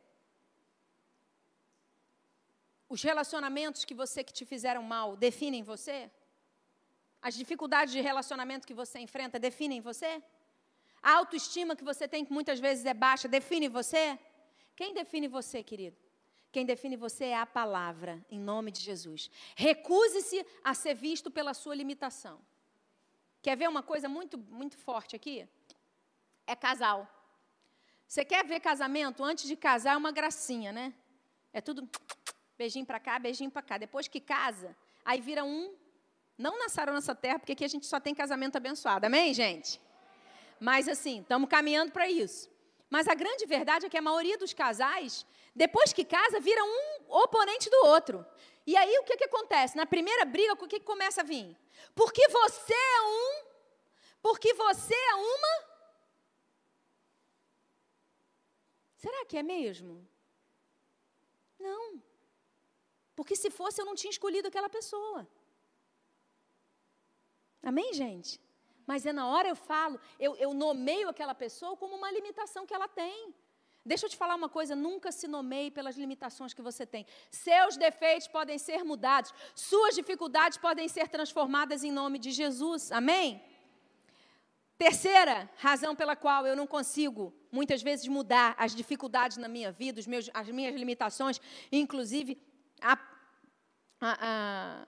[2.88, 6.10] Os relacionamentos que você que te fizeram mal definem você?
[7.20, 10.22] As dificuldades de relacionamento que você enfrenta definem você?
[11.02, 14.18] A autoestima que você tem, que muitas vezes é baixa, define você?
[14.78, 15.96] Quem define você, querido?
[16.52, 19.28] Quem define você é a palavra, em nome de Jesus.
[19.56, 22.38] Recuse-se a ser visto pela sua limitação.
[23.42, 25.48] Quer ver uma coisa muito, muito forte aqui?
[26.46, 27.08] É casal.
[28.06, 29.24] Você quer ver casamento?
[29.24, 30.94] Antes de casar é uma gracinha, né?
[31.52, 31.90] É tudo
[32.56, 33.78] beijinho para cá, beijinho para cá.
[33.78, 35.74] Depois que casa, aí vira um.
[36.38, 39.04] Não nasceram nessa terra, porque aqui a gente só tem casamento abençoado.
[39.04, 39.80] Amém, gente?
[40.60, 42.48] Mas assim, estamos caminhando para isso.
[42.90, 47.12] Mas a grande verdade é que a maioria dos casais, depois que casa, vira um
[47.24, 48.24] oponente do outro.
[48.66, 49.76] E aí o que, que acontece?
[49.76, 51.56] Na primeira briga, o que, que começa a vir?
[51.94, 53.44] Porque você é um,
[54.22, 55.68] porque você é uma.
[58.96, 60.06] Será que é mesmo?
[61.58, 62.02] Não.
[63.14, 65.26] Porque se fosse, eu não tinha escolhido aquela pessoa.
[67.62, 68.40] Amém, gente?
[68.90, 72.72] Mas é na hora eu falo, eu, eu nomeio aquela pessoa como uma limitação que
[72.72, 73.34] ela tem.
[73.84, 77.04] Deixa eu te falar uma coisa: nunca se nomeie pelas limitações que você tem.
[77.30, 82.90] Seus defeitos podem ser mudados, suas dificuldades podem ser transformadas em nome de Jesus.
[82.90, 83.42] Amém?
[84.78, 90.00] Terceira razão pela qual eu não consigo, muitas vezes, mudar as dificuldades na minha vida,
[90.06, 91.38] meus, as minhas limitações,
[91.70, 92.40] inclusive
[92.80, 92.94] a,
[94.00, 94.86] a, a,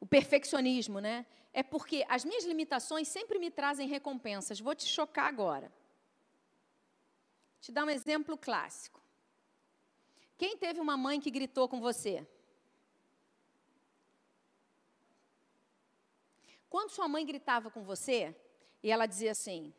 [0.00, 1.24] o perfeccionismo, né?
[1.54, 4.58] É porque as minhas limitações sempre me trazem recompensas.
[4.58, 5.72] Vou te chocar agora.
[7.60, 9.00] Te dar um exemplo clássico.
[10.36, 12.26] Quem teve uma mãe que gritou com você?
[16.68, 18.36] Quando sua mãe gritava com você,
[18.82, 19.72] e ela dizia assim,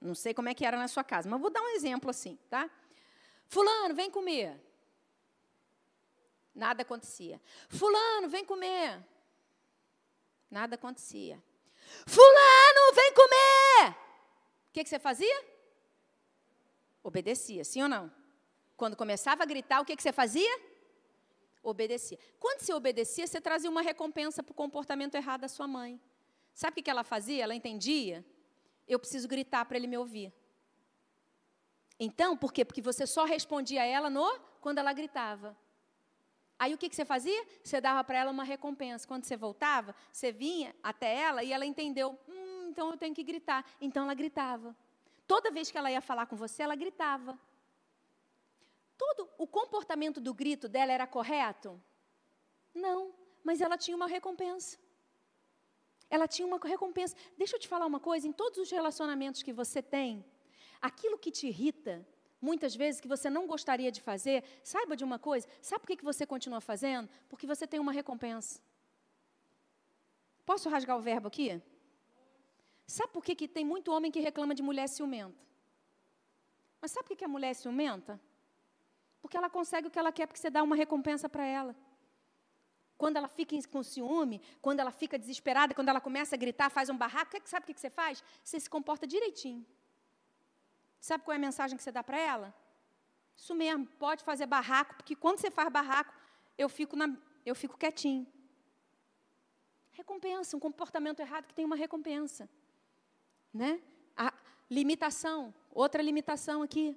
[0.00, 2.38] não sei como é que era na sua casa, mas vou dar um exemplo assim,
[2.48, 2.68] tá?
[3.46, 4.58] Fulano, vem comer.
[6.54, 7.38] Nada acontecia.
[7.68, 9.04] Fulano, vem comer.
[10.50, 11.42] Nada acontecia.
[12.06, 13.90] Fulano, vem comer!
[13.90, 15.44] O que, que você fazia?
[17.02, 18.12] Obedecia, sim ou não?
[18.76, 20.60] Quando começava a gritar, o que, que você fazia?
[21.62, 22.18] Obedecia.
[22.38, 26.00] Quando você obedecia, você trazia uma recompensa para o comportamento errado da sua mãe.
[26.54, 27.42] Sabe o que, que ela fazia?
[27.42, 28.24] Ela entendia?
[28.86, 30.32] Eu preciso gritar para ele me ouvir.
[32.00, 32.64] Então, por quê?
[32.64, 35.56] Porque você só respondia a ela no quando ela gritava.
[36.58, 37.46] Aí o que, que você fazia?
[37.62, 39.06] Você dava para ela uma recompensa.
[39.06, 42.18] Quando você voltava, você vinha até ela e ela entendeu.
[42.28, 43.64] Hum, então eu tenho que gritar.
[43.80, 44.76] Então ela gritava.
[45.26, 47.38] Toda vez que ela ia falar com você, ela gritava.
[48.96, 51.80] Todo o comportamento do grito dela era correto?
[52.74, 54.76] Não, mas ela tinha uma recompensa.
[56.10, 57.14] Ela tinha uma recompensa.
[57.36, 60.24] Deixa eu te falar uma coisa: em todos os relacionamentos que você tem,
[60.80, 62.04] aquilo que te irrita,
[62.40, 66.04] muitas vezes que você não gostaria de fazer, saiba de uma coisa: sabe por que
[66.04, 67.08] você continua fazendo?
[67.28, 68.60] Porque você tem uma recompensa.
[70.44, 71.60] Posso rasgar o verbo aqui?
[72.86, 75.38] Sabe por que, que tem muito homem que reclama de mulher ciumenta?
[76.80, 78.18] Mas sabe por que, que a mulher é ciumenta?
[79.20, 81.76] Porque ela consegue o que ela quer, porque você dá uma recompensa para ela.
[82.96, 86.88] Quando ela fica com ciúme, quando ela fica desesperada, quando ela começa a gritar, faz
[86.88, 88.24] um barraco, sabe o que você faz?
[88.42, 89.64] Você se comporta direitinho.
[91.00, 92.54] Sabe qual é a mensagem que você dá para ela?
[93.36, 96.12] Isso mesmo, pode fazer barraco, porque quando você faz barraco,
[96.56, 98.26] eu fico, na, eu fico quietinho.
[99.92, 102.48] Recompensa, um comportamento errado que tem uma recompensa.
[103.54, 103.80] Né?
[104.16, 104.32] A
[104.68, 106.96] limitação, outra limitação aqui.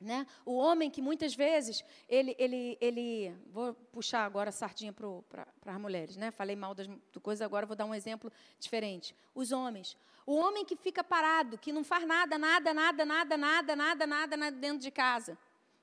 [0.00, 0.26] Né?
[0.44, 5.80] O homem que muitas vezes, ele, ele, ele vou puxar agora a sardinha para as
[5.80, 6.30] mulheres, né?
[6.30, 6.88] falei mal das
[7.22, 9.14] coisas, agora vou dar um exemplo diferente.
[9.34, 9.96] Os homens.
[10.24, 14.36] O homem que fica parado, que não faz nada, nada, nada, nada, nada, nada, nada,
[14.36, 15.36] nada dentro de casa.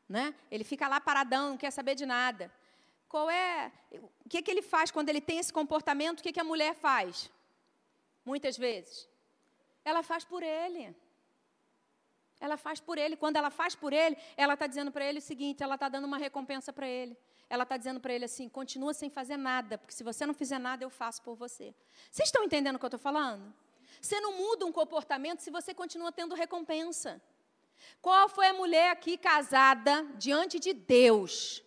[0.08, 0.34] Né?
[0.49, 2.52] Ele fica lá paradão, não quer saber de nada.
[3.08, 3.71] Qual é.
[3.91, 6.19] O que, que ele faz quando ele tem esse comportamento?
[6.19, 7.30] O que, que a mulher faz?
[8.23, 9.08] Muitas vezes.
[9.84, 10.95] Ela faz por ele.
[12.39, 13.17] Ela faz por ele.
[13.17, 16.06] Quando ela faz por ele, ela está dizendo para ele o seguinte: ela está dando
[16.06, 17.17] uma recompensa para ele.
[17.49, 20.60] Ela está dizendo para ele assim: continua sem fazer nada, porque se você não fizer
[20.60, 21.73] nada, eu faço por você.
[22.12, 23.54] Vocês estão entendendo o que eu estou falando?
[24.02, 27.22] Você não muda um comportamento se você continua tendo recompensa.
[28.02, 31.64] Qual foi a mulher aqui casada diante de Deus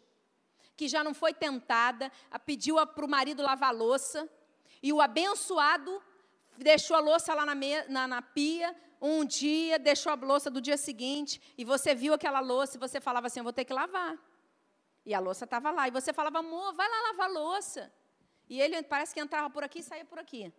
[0.77, 2.11] que já não foi tentada,
[2.45, 4.29] pediu para o marido lavar a louça,
[4.83, 6.03] e o abençoado
[6.57, 10.61] deixou a louça lá na, me, na, na pia, um dia, deixou a louça do
[10.61, 13.73] dia seguinte, e você viu aquela louça e você falava assim: Eu vou ter que
[13.73, 14.19] lavar.
[15.05, 15.89] E a louça estava lá.
[15.89, 17.93] E você falava, amor, vai lá lavar a louça.
[18.49, 20.53] E ele parece que entrava por aqui e saía por aqui.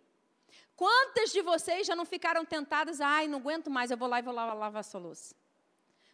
[0.76, 3.00] Quantas de vocês já não ficaram tentadas?
[3.00, 5.34] Ai, não aguento mais, eu vou lá e vou lá lavar a sua louça.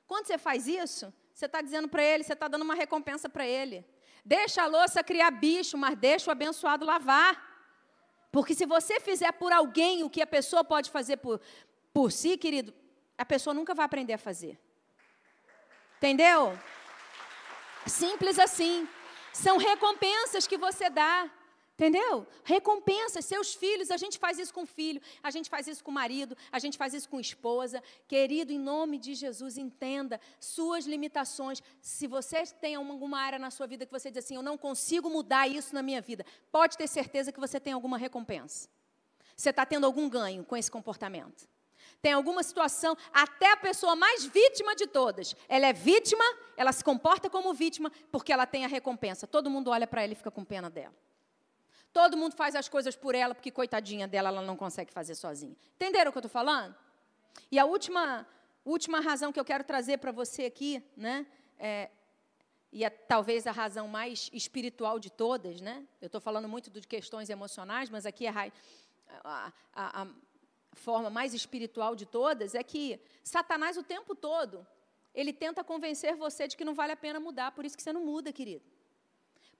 [0.06, 3.46] Quando você faz isso, você está dizendo para ele, você está dando uma recompensa para
[3.46, 3.86] ele.
[4.24, 7.48] Deixa a louça criar bicho, mas deixa o abençoado lavar.
[8.30, 11.40] Porque se você fizer por alguém o que a pessoa pode fazer por,
[11.92, 12.74] por si, querido,
[13.16, 14.58] a pessoa nunca vai aprender a fazer.
[15.96, 16.58] Entendeu?
[17.86, 18.88] Simples assim.
[19.32, 21.30] São recompensas que você dá.
[21.80, 22.26] Entendeu?
[22.44, 25.90] Recompensas, seus filhos, a gente faz isso com o filho, a gente faz isso com
[25.90, 27.82] o marido, a gente faz isso com a esposa.
[28.06, 31.62] Querido, em nome de Jesus, entenda suas limitações.
[31.80, 35.08] Se você tem alguma área na sua vida que você diz assim, eu não consigo
[35.08, 38.68] mudar isso na minha vida, pode ter certeza que você tem alguma recompensa.
[39.34, 41.48] Você está tendo algum ganho com esse comportamento.
[42.02, 46.24] Tem alguma situação, até a pessoa mais vítima de todas, ela é vítima,
[46.58, 49.26] ela se comporta como vítima, porque ela tem a recompensa.
[49.26, 50.94] Todo mundo olha para ela e fica com pena dela.
[51.92, 55.56] Todo mundo faz as coisas por ela, porque coitadinha dela, ela não consegue fazer sozinha.
[55.74, 56.74] Entenderam o que eu estou falando?
[57.50, 58.26] E a última,
[58.64, 61.26] última razão que eu quero trazer para você aqui, né?
[61.58, 61.90] É,
[62.72, 65.84] e é talvez a razão mais espiritual de todas, né?
[66.00, 68.52] Eu estou falando muito de questões emocionais, mas aqui a,
[69.24, 70.06] a, a, a
[70.72, 74.64] forma mais espiritual de todas é que Satanás o tempo todo
[75.12, 77.92] ele tenta convencer você de que não vale a pena mudar, por isso que você
[77.92, 78.64] não muda, querido.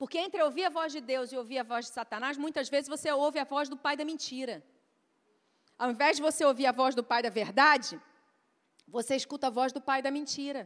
[0.00, 2.88] Porque entre ouvir a voz de Deus e ouvir a voz de Satanás, muitas vezes
[2.88, 4.54] você ouve a voz do pai da mentira.
[5.82, 8.00] Ao invés de você ouvir a voz do pai da verdade,
[8.96, 10.62] você escuta a voz do pai da mentira.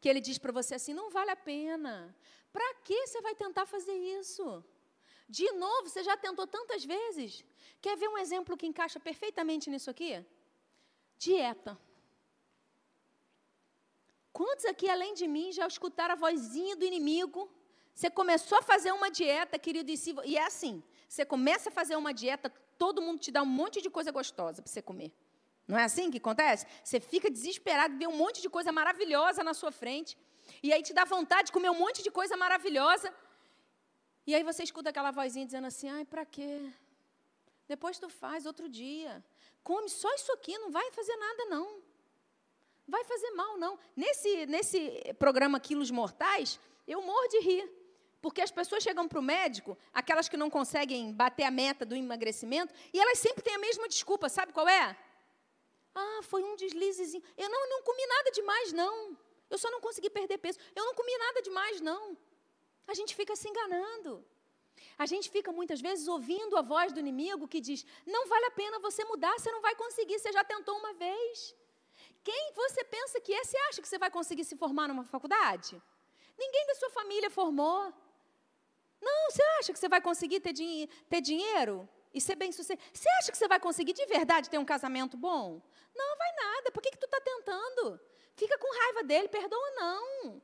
[0.00, 1.94] Que ele diz para você assim: não vale a pena.
[2.52, 4.64] Para que você vai tentar fazer isso?
[5.28, 7.44] De novo, você já tentou tantas vezes.
[7.82, 10.24] Quer ver um exemplo que encaixa perfeitamente nisso aqui?
[11.18, 11.76] Dieta.
[14.32, 17.50] Quantos aqui, além de mim, já escutaram a vozinha do inimigo
[17.94, 19.90] você começou a fazer uma dieta, querido,
[20.24, 23.82] e é assim: você começa a fazer uma dieta, todo mundo te dá um monte
[23.82, 25.12] de coisa gostosa para você comer.
[25.66, 26.66] Não é assim que acontece?
[26.82, 30.16] Você fica desesperado, vê um monte de coisa maravilhosa na sua frente,
[30.62, 33.12] e aí te dá vontade de comer um monte de coisa maravilhosa.
[34.26, 36.70] E aí você escuta aquela vozinha dizendo assim: ai, para quê?
[37.68, 39.24] Depois tu faz outro dia.
[39.62, 41.80] Come só isso aqui, não vai fazer nada, não.
[42.88, 43.78] Vai fazer mal, não.
[43.94, 47.79] Nesse, nesse programa Quilos Mortais, eu morro de rir.
[48.20, 51.96] Porque as pessoas chegam para o médico, aquelas que não conseguem bater a meta do
[51.96, 54.96] emagrecimento, e elas sempre têm a mesma desculpa, sabe qual é?
[55.94, 57.22] Ah, foi um deslizezinho.
[57.36, 59.16] Eu não, não comi nada demais, não.
[59.48, 60.58] Eu só não consegui perder peso.
[60.74, 62.16] Eu não comi nada demais, não.
[62.86, 64.24] A gente fica se enganando.
[64.96, 68.50] A gente fica muitas vezes ouvindo a voz do inimigo que diz: não vale a
[68.50, 71.54] pena você mudar, você não vai conseguir, você já tentou uma vez.
[72.22, 73.42] Quem você pensa que é?
[73.44, 75.80] Você acha que você vai conseguir se formar numa faculdade?
[76.38, 77.92] Ninguém da sua família formou.
[79.00, 82.86] Não, você acha que você vai conseguir ter, din ter dinheiro e ser bem sucedido?
[82.92, 85.60] Você acha que você vai conseguir de verdade ter um casamento bom?
[85.94, 86.70] Não, vai nada.
[86.70, 88.00] Por que, que tu está tentando?
[88.36, 90.42] Fica com raiva dele, perdoa não.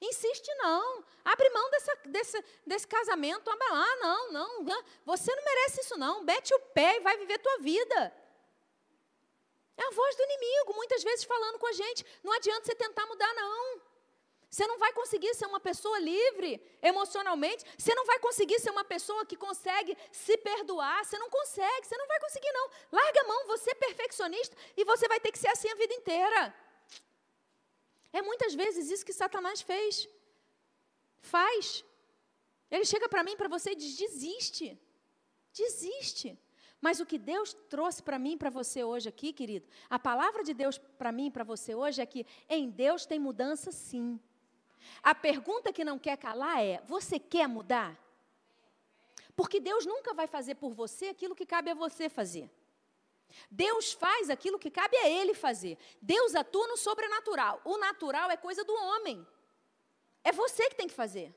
[0.00, 1.04] Insiste não.
[1.24, 3.48] Abre mão dessa, desse, desse casamento.
[3.48, 4.64] Ah, não, não.
[5.04, 6.24] Você não merece isso não.
[6.24, 8.12] Mete o pé e vai viver tua vida.
[9.76, 12.04] É a voz do inimigo, muitas vezes falando com a gente.
[12.22, 13.80] Não adianta você tentar mudar, não.
[14.52, 17.64] Você não vai conseguir ser uma pessoa livre emocionalmente.
[17.78, 21.02] Você não vai conseguir ser uma pessoa que consegue se perdoar.
[21.02, 22.68] Você não consegue, você não vai conseguir, não.
[22.92, 25.94] Larga a mão, você é perfeccionista e você vai ter que ser assim a vida
[25.94, 26.54] inteira.
[28.12, 30.06] É muitas vezes isso que Satanás fez.
[31.22, 31.82] Faz.
[32.70, 34.78] Ele chega para mim, para você e diz: desiste.
[35.54, 36.38] Desiste.
[36.78, 40.52] Mas o que Deus trouxe para mim, para você hoje aqui, querido, a palavra de
[40.52, 44.20] Deus para mim, para você hoje é que em Deus tem mudança sim.
[45.02, 47.98] A pergunta que não quer calar é: você quer mudar?
[49.34, 52.50] Porque Deus nunca vai fazer por você aquilo que cabe a você fazer.
[53.50, 55.78] Deus faz aquilo que cabe a Ele fazer.
[56.00, 57.60] Deus atua no sobrenatural.
[57.64, 59.26] O natural é coisa do homem.
[60.22, 61.34] É você que tem que fazer.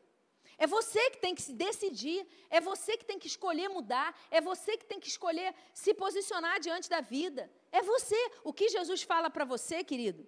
[0.58, 2.28] É você que tem que se decidir.
[2.50, 4.18] É você que tem que escolher mudar.
[4.30, 7.52] É você que tem que escolher se posicionar diante da vida.
[7.72, 8.18] É você.
[8.43, 10.28] O que Jesus fala para você, querido,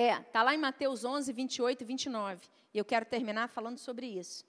[0.00, 2.48] é, está lá em Mateus 11, 28 e 29.
[2.72, 4.44] E eu quero terminar falando sobre isso.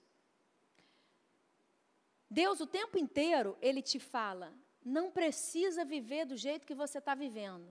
[2.30, 7.14] Deus, o tempo inteiro, Ele te fala: não precisa viver do jeito que você está
[7.14, 7.68] vivendo.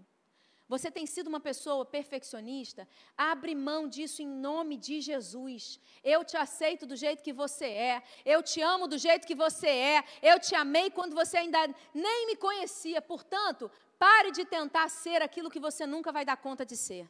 [0.73, 5.79] você tem sido uma pessoa perfeccionista, abre mão disso em nome de Jesus.
[6.03, 9.67] Eu te aceito do jeito que você é, eu te amo do jeito que você
[9.67, 11.61] é, eu te amei quando você ainda
[11.93, 13.01] nem me conhecia.
[13.01, 17.09] Portanto, pare de tentar ser aquilo que você nunca vai dar conta de ser.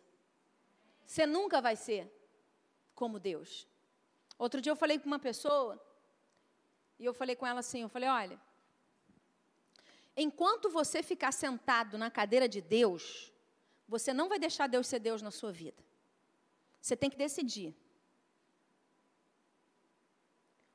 [1.12, 2.10] Você nunca vai ser
[2.96, 3.68] como Deus.
[4.38, 5.74] Outro dia eu falei com uma pessoa,
[6.98, 8.40] e eu falei com ela assim: eu falei, olha,
[10.16, 13.30] enquanto você ficar sentado na cadeira de Deus,
[13.90, 15.84] você não vai deixar Deus ser Deus na sua vida.
[16.80, 17.76] Você tem que decidir.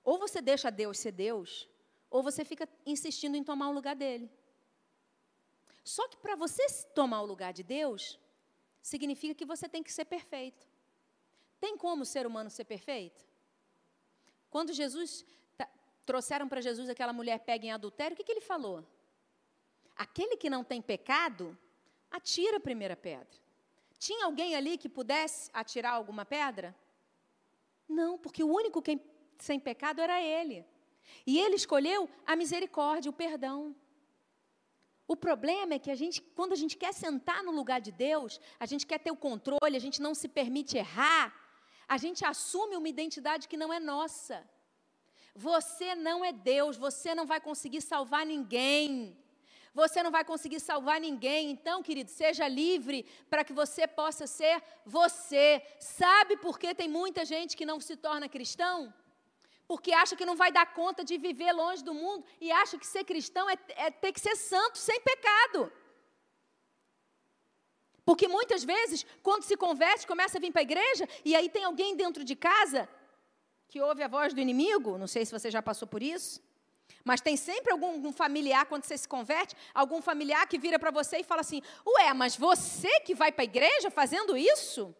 [0.04, 1.66] Ou você deixa Deus ser Deus,
[2.10, 4.30] ou você fica insistindo em tomar o lugar dele.
[5.82, 8.20] Só que para você tomar o lugar de Deus,
[8.90, 10.64] significa que você tem que ser perfeito.
[11.58, 13.26] Tem como o ser humano ser perfeito?
[14.48, 15.24] Quando Jesus
[16.04, 18.86] trouxeram para Jesus aquela mulher pega em adultério, o que, que ele falou?
[19.96, 21.58] Aquele que não tem pecado,
[22.08, 23.36] atira a primeira pedra.
[23.98, 26.72] Tinha alguém ali que pudesse atirar alguma pedra?
[27.88, 29.00] Não, porque o único que,
[29.38, 30.64] sem pecado era ele.
[31.26, 33.74] E ele escolheu a misericórdia, o perdão.
[35.08, 38.40] O problema é que a gente, quando a gente quer sentar no lugar de Deus,
[38.58, 41.34] a gente quer ter o controle, a gente não se permite errar,
[41.86, 44.36] a gente assume uma identidade que não é nossa.
[45.34, 49.16] Você não é Deus, você não vai conseguir salvar ninguém
[49.76, 51.50] você não vai conseguir salvar ninguém.
[51.50, 55.62] Então, querido, seja livre para que você possa ser você.
[55.78, 58.92] Sabe por que tem muita gente que não se torna cristão?
[59.68, 62.86] Porque acha que não vai dar conta de viver longe do mundo e acha que
[62.86, 63.56] ser cristão é,
[63.86, 65.72] é ter que ser santo, sem pecado.
[68.04, 71.64] Porque muitas vezes, quando se converte, começa a vir para a igreja, e aí tem
[71.64, 72.88] alguém dentro de casa
[73.68, 76.40] que ouve a voz do inimigo, não sei se você já passou por isso,
[77.04, 81.18] mas tem sempre algum familiar, quando você se converte, algum familiar que vira para você
[81.18, 84.94] e fala assim: Ué, mas você que vai para a igreja fazendo isso?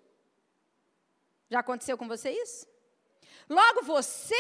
[1.49, 2.67] Já aconteceu com você isso?
[3.49, 4.35] Logo, você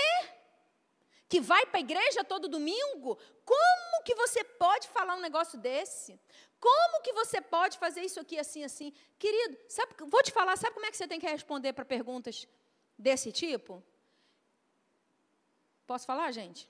[1.28, 6.20] que vai para a igreja todo domingo, como que você pode falar um negócio desse?
[6.61, 8.92] Como que você pode fazer isso aqui assim, assim?
[9.18, 12.46] Querido, sabe, vou te falar, sabe como é que você tem que responder para perguntas
[12.98, 13.82] desse tipo?
[15.86, 16.68] Posso falar, gente?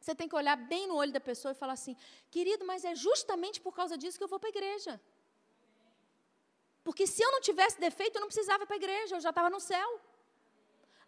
[0.00, 1.96] Você tem que olhar bem no olho da pessoa e falar assim:
[2.30, 5.00] querido, mas é justamente por causa disso que eu vou para a igreja.
[6.82, 9.28] Porque se eu não tivesse defeito, eu não precisava ir para a igreja, eu já
[9.28, 10.00] estava no céu.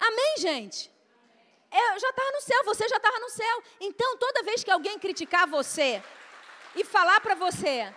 [0.08, 0.90] Amém, gente?
[1.70, 3.62] Eu já estava no céu, você já estava no céu.
[3.80, 6.02] Então, toda vez que alguém criticar você
[6.74, 7.94] e falar para você,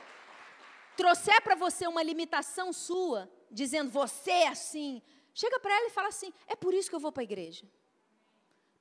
[0.95, 5.01] trouxer para você uma limitação sua, dizendo você é assim,
[5.33, 7.65] chega para ela e fala assim: é por isso que eu vou para a igreja.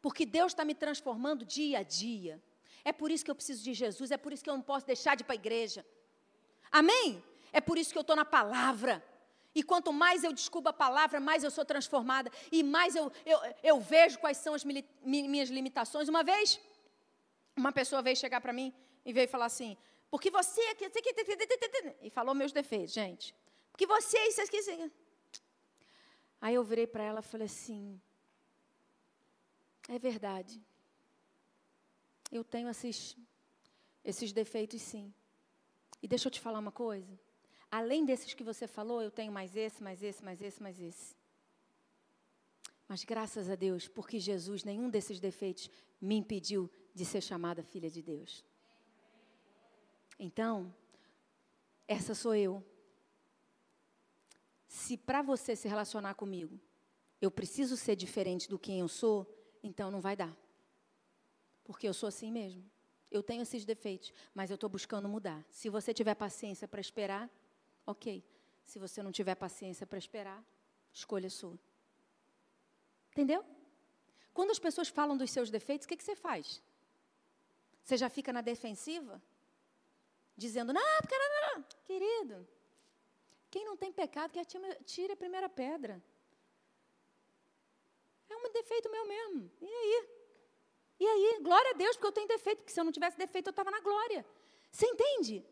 [0.02, 2.42] Porque Deus está me transformando dia a dia.
[2.84, 4.84] É por isso que eu preciso de Jesus, é por isso que eu não posso
[4.84, 5.84] deixar de ir para a igreja.
[6.70, 7.24] Amém?
[7.50, 9.02] É por isso que eu estou na palavra.
[9.54, 12.30] E quanto mais eu descubro a palavra, mais eu sou transformada.
[12.50, 16.08] E mais eu, eu, eu vejo quais são as minhas limitações.
[16.08, 16.60] Uma vez,
[17.56, 18.74] uma pessoa veio chegar para mim
[19.04, 19.76] e veio falar assim:
[20.14, 20.62] porque você.
[22.00, 23.34] E falou meus defeitos, gente.
[23.72, 24.92] Porque você, isso aqui.
[26.40, 28.00] Aí eu virei para ela e falei assim:
[29.88, 30.62] é verdade.
[32.30, 33.16] Eu tenho esses,
[34.04, 35.12] esses defeitos, sim.
[36.02, 37.18] E deixa eu te falar uma coisa.
[37.78, 41.16] Além desses que você falou, eu tenho mais esse, mais esse, mais esse, mais esse.
[42.86, 45.68] Mas graças a Deus, porque Jesus, nenhum desses defeitos
[46.00, 48.44] me impediu de ser chamada filha de Deus.
[50.20, 50.72] Então,
[51.88, 52.64] essa sou eu.
[54.68, 56.60] Se para você se relacionar comigo,
[57.20, 59.26] eu preciso ser diferente do quem eu sou,
[59.64, 60.32] então não vai dar.
[61.64, 62.64] Porque eu sou assim mesmo.
[63.10, 65.44] Eu tenho esses defeitos, mas eu estou buscando mudar.
[65.50, 67.28] Se você tiver paciência para esperar,
[67.86, 68.24] ok.
[68.64, 70.42] Se você não tiver paciência para esperar,
[70.92, 71.58] escolha sua.
[73.12, 73.44] Entendeu?
[74.32, 76.62] Quando as pessoas falam dos seus defeitos, o que, que você faz?
[77.84, 79.22] Você já fica na defensiva?
[80.36, 81.64] Dizendo, não, porque não, não.
[81.84, 82.48] Querido,
[83.50, 86.02] quem não tem pecado, que atire a primeira pedra.
[88.28, 89.50] É um defeito meu mesmo.
[89.60, 90.08] E aí?
[90.98, 91.38] E aí?
[91.40, 93.70] Glória a Deus, porque eu tenho defeito, porque se eu não tivesse defeito, eu estava
[93.70, 94.26] na glória.
[94.72, 95.44] Você entende?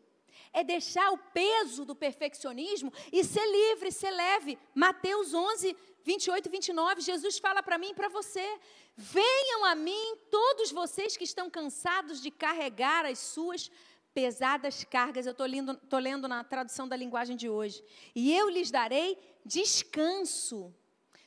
[0.51, 4.57] É deixar o peso do perfeccionismo e ser livre, ser leve.
[4.73, 8.59] Mateus 11, 28 e 29, Jesus fala para mim e para você:
[8.95, 13.71] Venham a mim todos vocês que estão cansados de carregar as suas
[14.13, 15.25] pesadas cargas.
[15.25, 17.83] Eu estou lendo, lendo na tradução da linguagem de hoje.
[18.13, 20.73] E eu lhes darei descanso.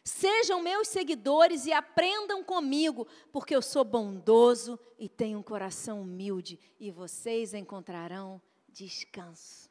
[0.04, 6.60] Sejam meus seguidores e aprendam comigo, porque eu sou bondoso e tenho um coração humilde,
[6.78, 8.40] e vocês encontrarão
[8.84, 9.70] descanso.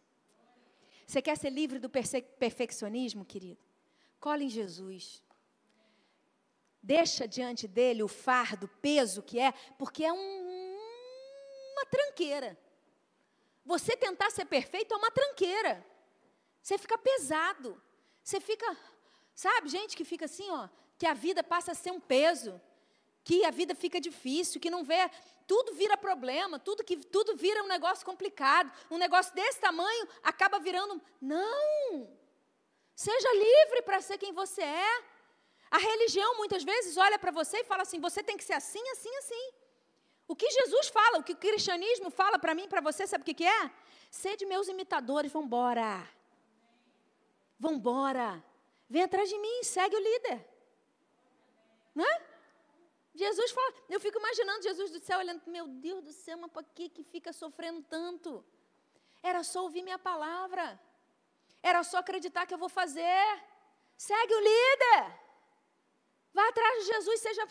[1.06, 3.62] Você quer ser livre do perfeccionismo, querido?
[4.20, 5.24] Cole em Jesus.
[6.82, 10.78] Deixa diante dele o fardo, o peso que é, porque é um,
[11.74, 12.58] uma tranqueira.
[13.64, 15.86] Você tentar ser perfeito é uma tranqueira.
[16.62, 17.80] Você fica pesado.
[18.24, 18.66] Você fica,
[19.36, 22.60] sabe, gente que fica assim, ó, que a vida passa a ser um peso,
[23.26, 25.10] que a vida fica difícil, que não vê,
[25.48, 28.72] tudo vira problema, tudo que tudo vira um negócio complicado.
[28.90, 32.08] Um negócio desse tamanho acaba virando, não.
[32.96, 35.04] Seja livre para ser quem você é.
[35.72, 38.88] A religião muitas vezes olha para você e fala assim: você tem que ser assim,
[38.92, 39.46] assim, assim.
[40.28, 43.26] O que Jesus fala, o que o cristianismo fala para mim, para você, sabe o
[43.26, 43.72] que, que é?
[44.12, 45.32] Sede meus imitadores.
[45.32, 45.42] Vão
[47.74, 48.44] embora.
[48.88, 50.48] Vem atrás de mim, segue o líder.
[51.96, 52.35] Não é?
[53.16, 56.64] Jesus fala, eu fico imaginando Jesus do céu olhando, meu Deus do céu, mas para
[56.64, 58.44] que que fica sofrendo tanto?
[59.24, 60.80] Era só ouvir minha palavra.
[61.64, 63.26] Era só acreditar que eu vou fazer.
[63.98, 65.02] Segue o líder.
[66.34, 67.48] Vá atrás de Jesus, seja.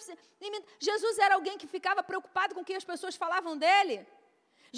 [0.78, 4.06] Jesus era alguém que ficava preocupado com o que as pessoas falavam dele.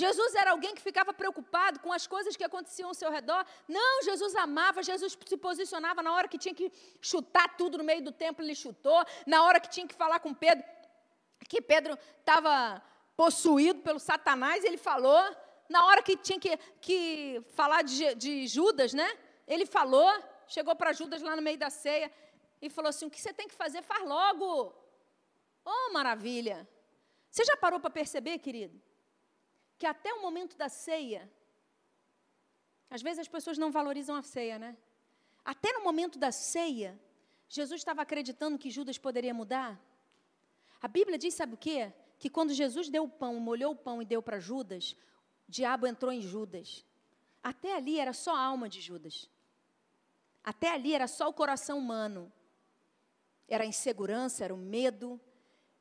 [0.02, 3.44] Jesus era alguém que ficava preocupado com as coisas que aconteciam ao seu redor.
[3.66, 6.70] Não, Jesus amava, Jesus se posicionava na hora que tinha que
[7.00, 9.02] chutar tudo no meio do templo, ele chutou.
[9.26, 10.62] Na hora que tinha que falar com Pedro,
[11.48, 12.82] que Pedro estava
[13.16, 15.20] possuído pelo Satanás, ele falou.
[15.68, 19.08] Na hora que tinha que, que falar de, de Judas, né?
[19.46, 20.08] Ele falou,
[20.46, 22.12] chegou para Judas lá no meio da ceia
[22.60, 24.74] e falou assim: o que você tem que fazer, faz logo.
[25.64, 26.68] Oh, maravilha!
[27.30, 28.80] Você já parou para perceber, querido,
[29.78, 31.30] que até o momento da ceia,
[32.88, 34.76] às vezes as pessoas não valorizam a ceia, né?
[35.44, 36.98] Até no momento da ceia,
[37.48, 39.80] Jesus estava acreditando que Judas poderia mudar?
[40.86, 41.92] A Bíblia diz, sabe o quê?
[42.16, 44.96] Que quando Jesus deu o pão, molhou o pão e deu para Judas,
[45.48, 46.86] o diabo entrou em Judas.
[47.42, 49.28] Até ali era só a alma de Judas.
[50.44, 52.32] Até ali era só o coração humano.
[53.48, 55.20] Era a insegurança, era o medo,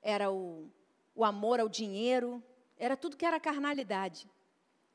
[0.01, 0.71] era o,
[1.13, 2.43] o amor ao dinheiro,
[2.75, 4.27] era tudo que era carnalidade.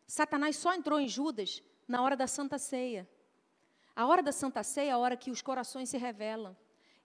[0.08, 3.08] Satanás só entrou em Judas na hora da Santa Ceia.
[3.94, 6.56] A hora da Santa Ceia é a hora que os corações se revelam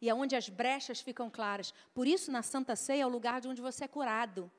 [0.05, 1.73] e é onde as brechas ficam claras.
[1.91, 4.51] Por isso, na Santa Ceia é o lugar de onde você é curado.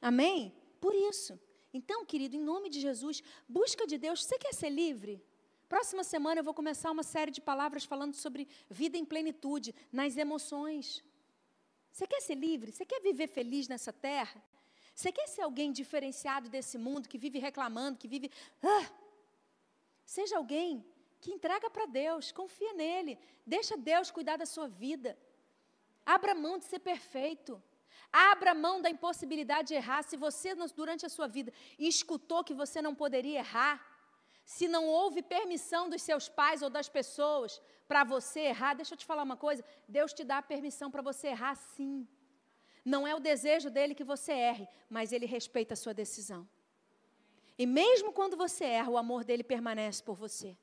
[0.00, 0.54] Amém?
[0.78, 1.40] Por isso.
[1.72, 4.22] Então, querido, em nome de Jesus, busca de Deus.
[4.22, 5.24] Você quer ser livre?
[5.70, 10.18] Próxima semana eu vou começar uma série de palavras falando sobre vida em plenitude, nas
[10.18, 11.02] emoções.
[11.90, 12.72] Você quer ser livre?
[12.72, 14.44] Você quer viver feliz nessa terra?
[14.94, 18.30] Você quer ser alguém diferenciado desse mundo, que vive reclamando, que vive.
[18.62, 18.86] Ah!
[20.04, 20.84] Seja alguém
[21.20, 25.18] que entrega para Deus, confia nele, deixa Deus cuidar da sua vida.
[26.04, 27.62] Abra mão de ser perfeito.
[28.12, 30.02] Abra mão da impossibilidade de errar.
[30.02, 33.76] Se você, durante a sua vida, escutou que você não poderia errar,
[34.44, 38.98] se não houve permissão dos seus pais ou das pessoas para você errar, deixa eu
[38.98, 42.06] te falar uma coisa: Deus te dá a permissão para você errar sim.
[42.84, 46.48] Não é o desejo dele que você erre, mas ele respeita a sua decisão.
[47.58, 50.56] E mesmo quando você erra, o amor dele permanece por você.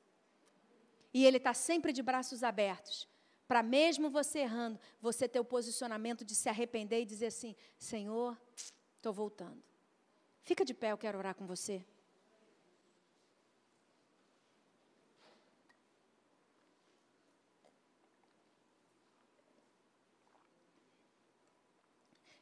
[1.14, 3.08] E ele está sempre de braços abertos,
[3.46, 8.36] para mesmo você errando, você ter o posicionamento de se arrepender e dizer assim: Senhor,
[8.96, 9.62] estou voltando.
[10.42, 11.84] Fica de pé, eu quero orar com você.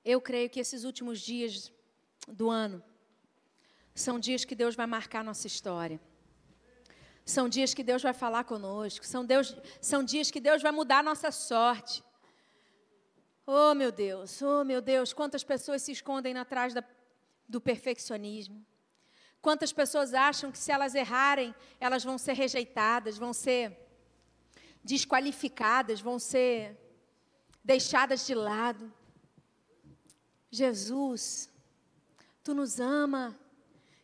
[0.05, 1.71] Eu creio que esses últimos dias
[2.27, 2.83] do ano
[3.95, 6.01] são dias que Deus vai marcar nossa história.
[7.25, 9.07] São dias que Deus vai falar conosco.
[9.07, 12.03] São, Deus, são dias que Deus vai mudar nossa sorte.
[13.47, 16.85] Oh, meu Deus, oh, meu Deus, quantas pessoas se escondem atrás da,
[17.49, 18.65] do perfeccionismo.
[19.41, 23.77] Quantas pessoas acham que se elas errarem, elas vão ser rejeitadas, vão ser
[24.85, 26.79] desqualificadas, vão ser
[27.65, 28.93] deixadas de lado.
[30.51, 31.51] Jesus,
[32.45, 33.37] tu nos ama.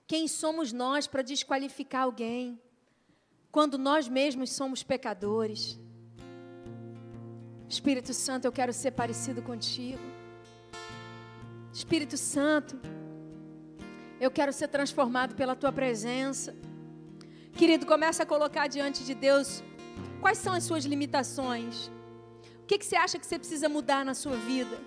[0.07, 2.61] Quem somos nós para desqualificar alguém?
[3.51, 5.79] Quando nós mesmos somos pecadores.
[7.69, 10.03] Espírito Santo, eu quero ser parecido contigo.
[11.73, 12.79] Espírito Santo,
[14.21, 16.55] eu quero ser transformado pela tua presença.
[17.53, 19.63] Querido, começa a colocar diante de Deus
[20.21, 21.91] quais são as suas limitações.
[22.63, 24.79] O que, que você acha que você precisa mudar na sua vida?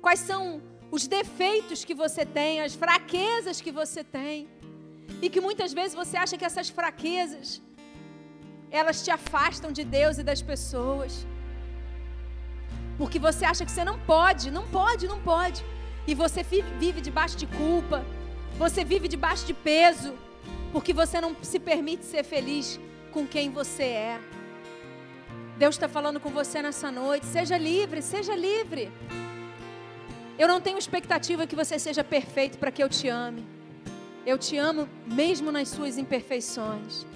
[0.00, 4.48] Quais são os defeitos que você tem, as fraquezas que você tem?
[5.22, 7.60] E que muitas vezes você acha que essas fraquezas
[8.70, 11.26] elas te afastam de Deus e das pessoas.
[12.96, 15.64] Porque você acha que você não pode, não pode, não pode.
[16.06, 18.04] E você vive debaixo de culpa.
[18.58, 20.12] Você vive debaixo de peso.
[20.72, 22.78] porque você não se permite ser feliz
[23.12, 24.20] com quem você é.
[25.58, 27.26] Deus está falando com você nessa noite.
[27.26, 28.90] Seja livre, seja livre.
[30.38, 33.44] Eu não tenho expectativa que você seja perfeito para que eu te ame.
[34.26, 37.06] Eu te amo mesmo nas suas imperfeições.